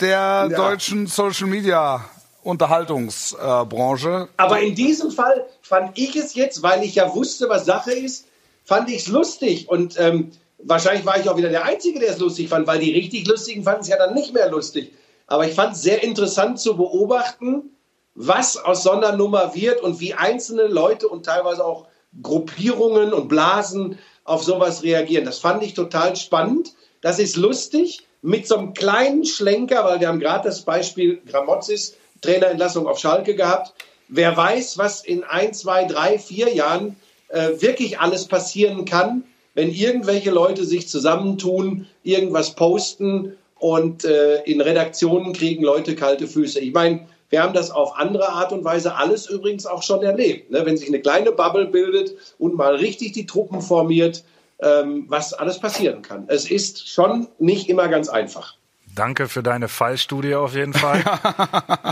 [0.00, 2.04] der deutschen Social Media
[2.42, 4.28] Unterhaltungsbranche.
[4.36, 8.26] Aber in diesem Fall fand ich es jetzt, weil ich ja wusste, was Sache ist,
[8.64, 9.68] fand ich es lustig.
[9.68, 12.92] Und ähm, wahrscheinlich war ich auch wieder der Einzige, der es lustig fand, weil die
[12.92, 14.92] richtig Lustigen fanden es ja dann nicht mehr lustig.
[15.26, 17.70] Aber ich fand es sehr interessant zu beobachten,
[18.14, 21.86] was aus so einer Nummer wird und wie einzelne Leute und teilweise auch
[22.20, 25.24] Gruppierungen und Blasen auf sowas reagieren.
[25.24, 26.74] Das fand ich total spannend.
[27.00, 31.96] Das ist lustig mit so einem kleinen Schlenker, weil wir haben gerade das Beispiel Gramozis
[32.22, 33.74] Trainerentlassung auf Schalke gehabt.
[34.08, 36.96] Wer weiß, was in ein, zwei, drei, vier Jahren
[37.28, 44.60] äh, wirklich alles passieren kann, wenn irgendwelche Leute sich zusammentun, irgendwas posten und äh, in
[44.60, 46.58] Redaktionen kriegen Leute kalte Füße.
[46.60, 50.50] Ich meine, wir haben das auf andere Art und Weise alles übrigens auch schon erlebt.
[50.50, 50.66] Ne?
[50.66, 54.24] Wenn sich eine kleine Bubble bildet und mal richtig die Truppen formiert,
[54.60, 56.24] ähm, was alles passieren kann.
[56.28, 58.56] Es ist schon nicht immer ganz einfach.
[58.94, 61.02] Danke für deine Fallstudie auf jeden Fall.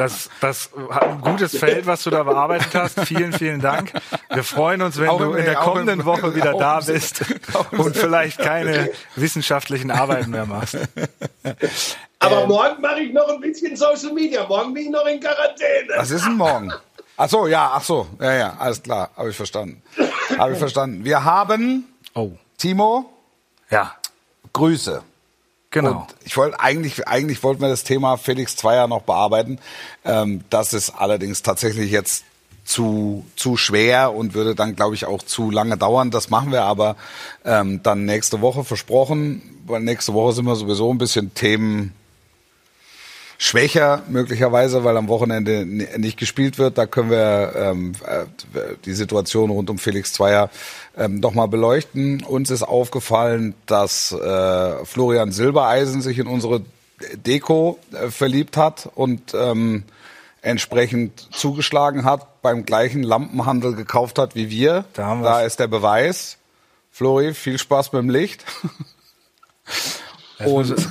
[0.01, 3.01] Das, das hat ein gutes Feld, was du da bearbeitet hast.
[3.01, 3.93] Vielen, vielen Dank.
[4.33, 7.23] Wir freuen uns, wenn Auch du in der auch im- kommenden Woche wieder da bist
[7.73, 10.79] und vielleicht keine wissenschaftlichen Arbeiten mehr machst.
[12.19, 14.47] Aber morgen mache ich noch ein bisschen Social Media.
[14.47, 15.93] Morgen bin ich noch in Quarantäne.
[15.97, 16.73] Was ist denn morgen?
[17.17, 19.83] Ach so, ja, ach so, ja, ja, alles klar, habe ich verstanden.
[20.39, 21.05] Habe ich verstanden.
[21.05, 21.85] Wir haben,
[22.15, 23.11] Oh, Timo,
[23.71, 23.95] ja,
[24.55, 25.03] Grüße.
[25.71, 26.01] Genau.
[26.01, 29.59] Und ich wollte eigentlich, eigentlich wollten wir das Thema Felix Zweier noch bearbeiten.
[30.05, 32.25] Ähm, das ist allerdings tatsächlich jetzt
[32.65, 36.11] zu, zu schwer und würde dann, glaube ich, auch zu lange dauern.
[36.11, 36.97] Das machen wir aber
[37.45, 41.95] ähm, dann nächste Woche versprochen, weil nächste Woche sind wir sowieso ein bisschen Themen
[43.43, 46.77] schwächer möglicherweise, weil am Wochenende nicht gespielt wird.
[46.77, 48.27] Da können wir ähm, äh,
[48.85, 50.51] die Situation rund um Felix Zweier
[50.95, 52.23] ähm, nochmal beleuchten.
[52.23, 56.63] Uns ist aufgefallen, dass äh, Florian Silbereisen sich in unsere
[57.15, 59.85] Deko äh, verliebt hat und ähm,
[60.43, 64.85] entsprechend zugeschlagen hat, beim gleichen Lampenhandel gekauft hat wie wir.
[64.93, 66.37] Da haben da ist der Beweis.
[66.91, 68.45] Flori, viel Spaß beim Licht.
[70.45, 70.75] Und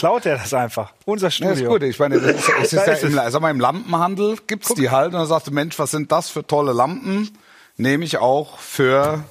[0.00, 0.92] Klaut er das einfach?
[1.04, 1.52] Unser Ja, Studio.
[1.52, 1.82] ist gut.
[1.82, 3.32] Ich meine, das ist, es ist ja ist im, es.
[3.32, 5.08] sag mal, im Lampenhandel gibt's die halt.
[5.08, 7.30] Und dann sagte, Mensch, was sind das für tolle Lampen?
[7.76, 9.22] Nehme ich auch für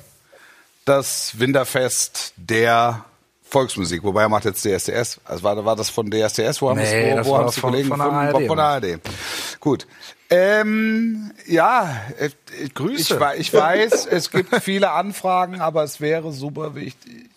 [0.85, 3.03] das Winterfest der
[3.43, 4.03] Volksmusik.
[4.03, 5.19] Wobei er macht jetzt DSDS.
[5.25, 6.61] Also war, war das von DSDS?
[6.61, 8.01] Wo haben Nee, das, wo, das wo war haben das die von- Kollegen von?
[8.01, 8.99] ARD, Von der ARD.
[9.59, 9.87] Gut.
[10.31, 11.89] Ähm, ja,
[12.19, 12.29] äh,
[12.63, 13.19] ich, Grüße.
[13.37, 17.29] Ich, ich weiß, es gibt viele Anfragen, aber es wäre super wichtig.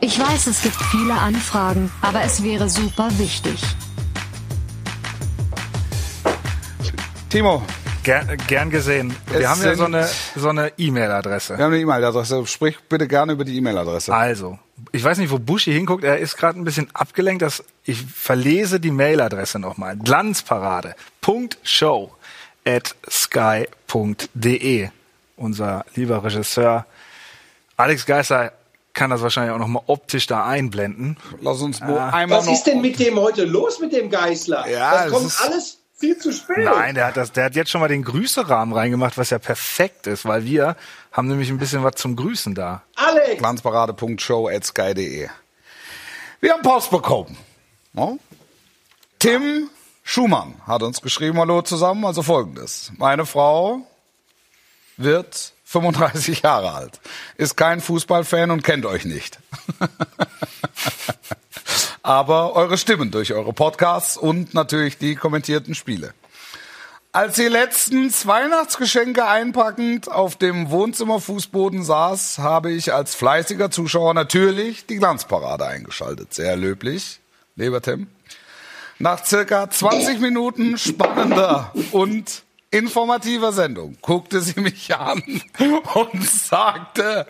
[0.00, 3.60] Ich weiß, es gibt viele Anfragen, aber es wäre super wichtig.
[7.30, 7.62] Timo,
[8.02, 9.16] Gern, gern gesehen.
[9.28, 11.56] Wir Es haben ja so eine so eine E-Mail-Adresse.
[11.56, 12.46] wir haben eine E-Mail-Adresse.
[12.46, 14.12] Sprich bitte gerne über die E-Mail-Adresse.
[14.12, 14.58] Also,
[14.92, 16.04] ich weiß nicht, wo Buschi hinguckt.
[16.04, 17.40] Er ist gerade ein bisschen abgelenkt.
[17.40, 19.96] Dass ich verlese die Mailadresse nochmal.
[19.96, 20.96] Glanzparade.
[21.62, 22.12] Show
[22.66, 24.90] at sky.de.
[25.36, 26.84] Unser lieber Regisseur
[27.78, 28.52] Alex Geister
[28.94, 31.16] kann das wahrscheinlich auch nochmal optisch da einblenden.
[31.40, 32.52] Lass uns wo einmal Was noch.
[32.52, 34.68] ist denn mit dem heute los mit dem Geißler?
[34.68, 36.58] Ja, das kommt ist- alles viel zu spät.
[36.64, 40.06] Nein, der hat das, der hat jetzt schon mal den Grüßerahmen reingemacht, was ja perfekt
[40.06, 40.76] ist, weil wir
[41.12, 42.82] haben nämlich ein bisschen was zum Grüßen da.
[42.96, 45.28] Alex, Glanzparade.show.sky.de.
[46.40, 47.36] Wir haben Post bekommen.
[47.92, 48.18] No?
[49.18, 49.70] Tim
[50.02, 52.92] Schumann hat uns geschrieben, hallo zusammen, also folgendes.
[52.98, 53.80] Meine Frau
[54.98, 57.00] wird 35 Jahre alt,
[57.36, 59.40] ist kein Fußballfan und kennt euch nicht.
[62.04, 66.14] Aber eure Stimmen durch eure Podcasts und natürlich die kommentierten Spiele.
[67.10, 74.86] Als sie letztens Weihnachtsgeschenke einpackend auf dem Wohnzimmerfußboden saß, habe ich als fleißiger Zuschauer natürlich
[74.86, 76.34] die Glanzparade eingeschaltet.
[76.34, 77.20] Sehr löblich,
[77.56, 78.06] lieber Tim.
[79.00, 82.43] Nach circa 20 Minuten spannender und
[82.74, 85.22] informativer Sendung guckte sie mich an
[85.94, 87.26] und sagte,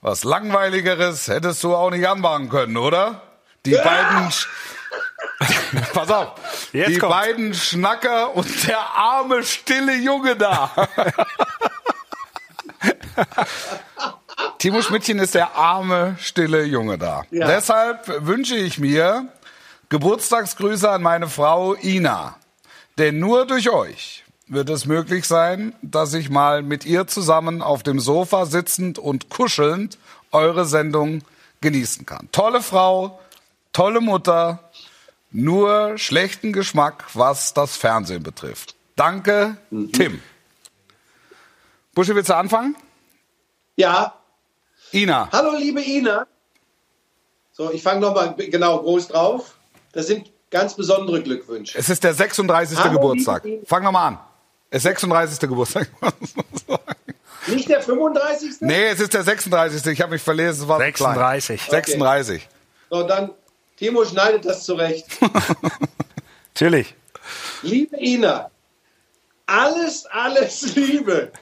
[0.00, 3.22] was langweiligeres hättest du auch nicht anmachen können, oder?
[3.64, 4.46] Die beiden, Sch-
[5.94, 6.32] pass auf,
[6.72, 7.16] Jetzt die kommt's.
[7.16, 10.70] beiden Schnacker und der arme, stille Junge da.
[14.58, 17.22] Timo Schmidtchen ist der arme, stille Junge da.
[17.30, 17.46] Ja.
[17.46, 19.28] Deshalb wünsche ich mir
[19.88, 22.36] Geburtstagsgrüße an meine Frau Ina.
[22.98, 24.21] Denn nur durch euch
[24.52, 29.30] wird es möglich sein, dass ich mal mit ihr zusammen auf dem Sofa sitzend und
[29.30, 29.98] kuschelnd
[30.30, 31.22] eure Sendung
[31.62, 32.28] genießen kann.
[32.32, 33.18] Tolle Frau,
[33.72, 34.70] tolle Mutter,
[35.30, 38.74] nur schlechten Geschmack, was das Fernsehen betrifft.
[38.94, 40.20] Danke, Tim.
[41.94, 42.76] Buschi, willst du anfangen?
[43.76, 44.14] Ja,
[44.92, 45.30] Ina.
[45.32, 46.26] hallo liebe Ina.
[47.52, 49.56] So, ich fange nochmal genau groß drauf.
[49.92, 51.78] Das sind ganz besondere Glückwünsche.
[51.78, 52.78] Es ist der 36.
[52.78, 53.44] Hallo, Geburtstag.
[53.44, 53.66] liebe Ina.
[53.66, 54.18] Fang noch mal an.
[54.72, 55.38] Es ist 36.
[55.40, 55.90] Geburtstag.
[57.46, 58.60] Nicht der 35.
[58.60, 59.84] nee, es ist der 36.
[59.92, 60.62] Ich habe mich verlesen.
[60.62, 61.14] Es war zu klein.
[61.14, 61.62] 36.
[61.68, 62.48] 36.
[62.88, 63.32] So, dann,
[63.76, 65.06] Timo schneidet das zurecht.
[66.54, 66.94] Natürlich.
[67.60, 68.50] Liebe Ina,
[69.44, 71.32] alles, alles Liebe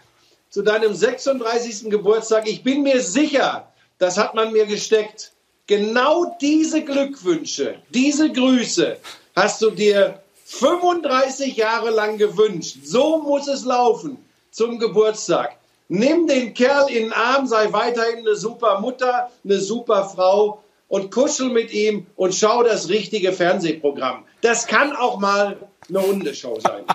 [0.48, 1.88] zu deinem 36.
[1.88, 2.48] Geburtstag.
[2.48, 5.30] Ich bin mir sicher, das hat man mir gesteckt.
[5.68, 8.96] Genau diese Glückwünsche, diese Grüße
[9.36, 10.20] hast du dir
[10.54, 12.78] 35 Jahre lang gewünscht.
[12.82, 14.18] So muss es laufen
[14.50, 15.56] zum Geburtstag.
[15.88, 21.12] Nimm den Kerl in den Arm, sei weiterhin eine super Mutter, eine super Frau und
[21.12, 24.24] kuschel mit ihm und schau das richtige Fernsehprogramm.
[24.40, 25.56] Das kann auch mal
[25.88, 26.84] eine Hundeshow sein.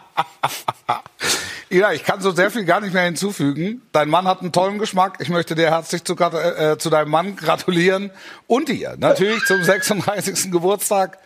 [1.71, 3.81] Ja, ich kann so sehr viel gar nicht mehr hinzufügen.
[3.91, 5.17] Dein Mann hat einen tollen Geschmack.
[5.19, 8.11] Ich möchte dir herzlich zu, grat- äh, zu deinem Mann gratulieren
[8.47, 10.51] und dir natürlich zum 36.
[10.51, 11.17] Geburtstag.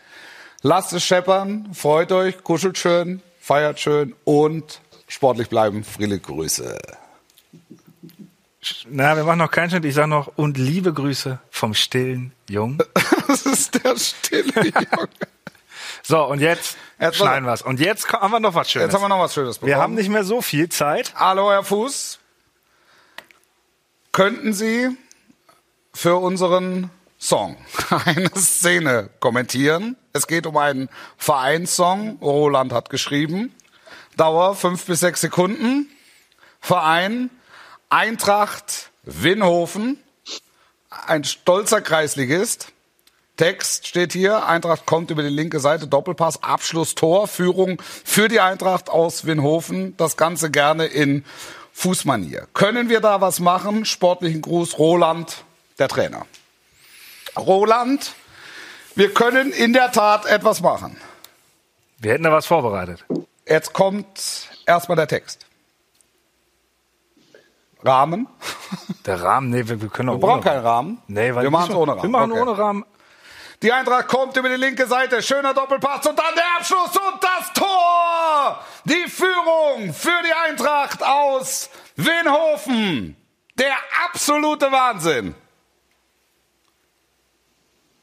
[0.62, 5.84] Lasst es scheppern, freut euch, kuschelt schön, feiert schön und sportlich bleiben.
[5.84, 6.78] Viele Grüße.
[8.90, 9.86] Na, wir machen noch keinen Schnitt.
[9.86, 12.80] Ich sage noch, und liebe Grüße vom stillen Jungen.
[13.28, 15.10] Das ist der stille Junge.
[16.02, 17.62] So, und jetzt Jetzt schneiden wir's.
[17.62, 18.88] Und jetzt haben wir noch was Schönes.
[18.88, 19.70] Jetzt haben wir noch was Schönes bekommen.
[19.70, 21.14] wir haben nicht mehr so viel Zeit.
[21.16, 22.20] Hallo, Herr Fuß.
[24.12, 24.90] Könnten Sie
[25.94, 26.90] für unseren
[27.20, 27.56] Song
[28.06, 29.96] eine Szene kommentieren?
[30.14, 32.18] Es geht um einen Vereinssong.
[32.22, 33.54] Roland hat geschrieben.
[34.18, 35.90] Dauer fünf bis sechs Sekunden.
[36.60, 37.30] Verein
[37.90, 39.98] Eintracht Winhofen.
[40.90, 42.72] Ein stolzer Kreisligist.
[43.38, 48.42] Text steht hier, Eintracht kommt über die linke Seite, Doppelpass, Abschluss, Tor, Führung für die
[48.42, 49.96] Eintracht aus Winhofen.
[49.96, 51.24] Das Ganze gerne in
[51.72, 52.48] Fußmanier.
[52.54, 53.86] Können wir da was machen?
[53.86, 55.46] Sportlichen Gruß, Roland,
[55.78, 56.26] der Trainer.
[57.38, 58.14] Roland,
[58.96, 60.98] wir können in der Tat etwas machen.
[62.00, 63.06] Wir hätten da was vorbereitet.
[63.48, 65.46] Jetzt kommt erstmal der Text.
[67.84, 68.28] Rahmen.
[69.06, 71.02] Der Rahmen, nee, wir, wir können auch Wir brauchen keinen Rahmen.
[71.08, 72.04] Nee, weil wir machen es ohne Rahmen.
[72.04, 72.42] Wir machen Okay.
[72.42, 72.86] ohne Rahmen.
[73.64, 75.22] Die Eintracht kommt über die linke Seite.
[75.24, 78.64] Schöner Doppelpass und dann der Abschluss und das Tor.
[78.84, 83.16] Die Führung für die Eintracht aus Winhofen.
[83.58, 83.76] Der
[84.06, 85.34] absolute Wahnsinn.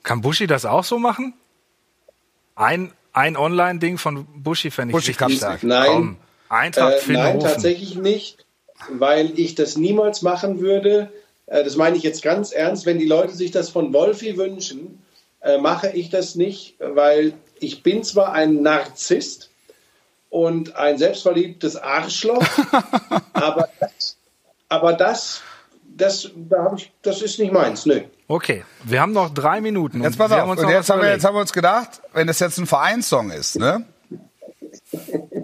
[0.07, 1.35] Kann Buschi das auch so machen?
[2.55, 5.65] Ein, ein Online-Ding von Buschi fände ich Buschi richtig stark.
[5.65, 5.87] Nein.
[5.87, 6.17] Komm.
[6.49, 8.47] Eintracht Äh, nein, tatsächlich nicht,
[8.89, 11.11] weil ich das niemals machen würde.
[11.47, 12.87] Äh, das meine ich jetzt ganz ernst.
[12.87, 15.03] Wenn die Leute sich das von Wolfi wünschen,
[15.41, 19.51] äh, mache ich das nicht, weil ich bin zwar ein Narzisst
[20.31, 22.47] und ein selbstverliebtes Arschloch,
[23.33, 24.17] aber das,
[24.69, 25.43] aber das,
[25.97, 27.87] das, da hab ich, das ist nicht meins.
[27.87, 28.03] Nö.
[28.29, 30.03] Okay, wir haben noch drei Minuten.
[30.03, 30.49] Jetzt pass auf.
[30.49, 33.59] Und jetzt haben, wir, jetzt haben wir uns gedacht, wenn es jetzt ein Vereinssong ist,
[33.59, 33.87] ne?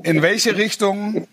[0.03, 1.27] In welche Richtung,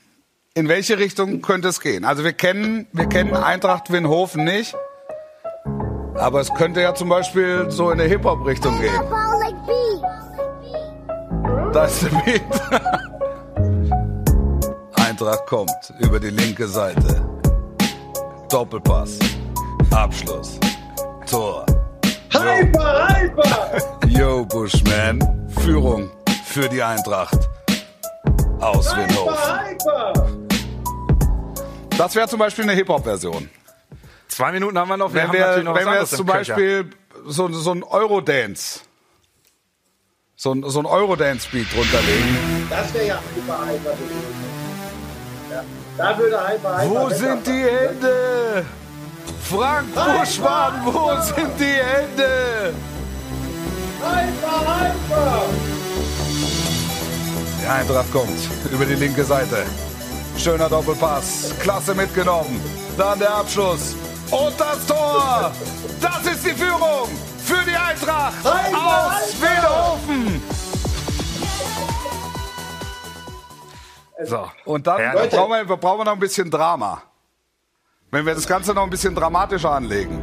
[0.54, 2.06] in welche Richtung könnte es gehen?
[2.06, 4.76] Also wir kennen, wir kennen Eintracht Winhofen nicht.
[6.16, 9.02] Aber es könnte ja zum Beispiel so in der Hip-Hop-Richtung gehen.
[11.72, 12.42] Da ist der Beat.
[15.08, 17.29] Eintracht kommt über die linke Seite.
[18.50, 19.20] Doppelpass.
[19.92, 20.60] Abschluss.
[21.30, 21.66] Tor.
[22.32, 24.08] Hyper, hyper!
[24.08, 25.48] Yo, Bushman.
[25.62, 26.10] Führung
[26.46, 27.38] für die Eintracht.
[28.60, 28.96] Aus.
[28.96, 30.14] Hyper, hyper!
[31.96, 33.50] Das wäre zum Beispiel eine Hip-Hop-Version.
[34.28, 35.14] Zwei Minuten haben wir noch.
[35.14, 36.26] Wir Wenn haben wir, noch wenn wir jetzt zum.
[36.26, 36.90] Beispiel
[37.26, 38.80] so, so ein Eurodance,
[40.36, 42.68] so ein, so ein Eurodance-Beat drunterlegen.
[42.70, 44.49] Das wäre ja hyper, hyper.
[46.00, 46.82] Da würde hyper.
[46.88, 47.62] Wo sind die.
[47.62, 48.66] Hände?
[49.44, 52.74] Frank Buschmann, wo sind die Hände?
[54.00, 55.42] Hyper, hyper!
[57.62, 59.66] Die Eintracht kommt über die linke Seite.
[60.38, 62.62] Schöner Doppelpass, klasse mitgenommen.
[62.98, 63.94] Dann der Abschluss
[64.32, 65.52] und das Tor.
[66.00, 67.10] Das ist die Führung
[67.44, 70.69] für die Eintracht aus Winhofen.
[74.26, 74.50] So.
[74.66, 75.36] Und dann Ja, Leute.
[75.38, 77.02] brauchen, wir, brauchen wir noch ein bisschen Drama.
[78.12, 80.22] Wenn wir das Ganze noch ein bisschen dramatischer anlegen.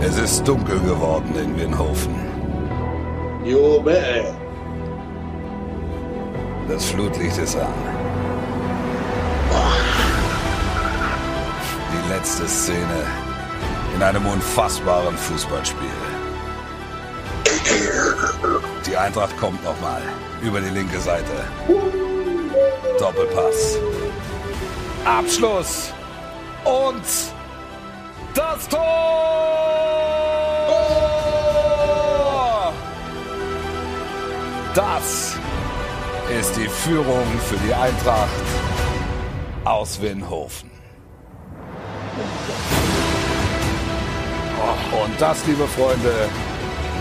[0.00, 2.14] Es ist dunkel geworden in Winhofen.
[3.44, 4.24] Jo, meh.
[6.68, 7.72] Das Flutlicht ist an.
[11.92, 13.06] Die letzte Szene
[13.94, 15.88] in einem unfassbaren Fußballspiel.
[18.86, 20.02] Die Eintracht kommt nochmal
[20.44, 21.32] über die linke Seite.
[22.98, 23.78] Doppelpass.
[25.04, 25.92] Abschluss.
[26.64, 27.04] Und
[28.34, 28.82] das Tor!
[34.74, 35.36] Das
[36.40, 38.28] ist die Führung für die Eintracht
[39.64, 40.70] aus Winhofen.
[45.04, 46.28] Und das, liebe Freunde,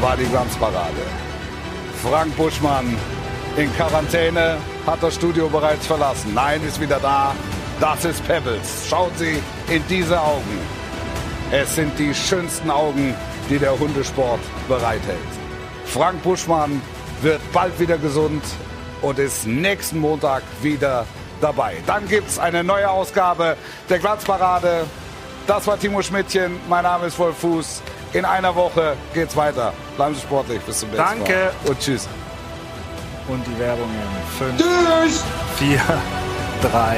[0.01, 1.03] war die Glanzparade.
[2.03, 2.97] Frank Buschmann
[3.55, 6.33] in Quarantäne, hat das Studio bereits verlassen.
[6.33, 7.35] Nein, ist wieder da.
[7.79, 8.85] Das ist Pebbles.
[8.89, 9.41] Schauen Sie
[9.73, 10.59] in diese Augen.
[11.51, 13.13] Es sind die schönsten Augen,
[13.49, 15.17] die der Hundesport bereithält.
[15.85, 16.81] Frank Buschmann
[17.21, 18.43] wird bald wieder gesund
[19.01, 21.05] und ist nächsten Montag wieder
[21.41, 21.75] dabei.
[21.85, 23.55] Dann gibt's eine neue Ausgabe
[23.89, 24.85] der Glanzparade.
[25.45, 26.59] Das war Timo Schmidtchen.
[26.69, 27.81] Mein Name ist Wolf Fuß.
[28.13, 29.73] In einer Woche geht's weiter.
[29.95, 30.61] Bleiben Sie sportlich.
[30.61, 31.15] Bis zum nächsten Mal.
[31.17, 31.51] Danke.
[31.65, 32.07] Und tschüss.
[33.27, 35.23] Und die Werbung in 5,
[35.57, 35.81] 4,
[36.61, 36.97] 3,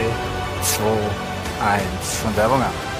[0.62, 0.84] 2,
[1.64, 1.84] 1
[2.26, 2.95] und Werbung ab.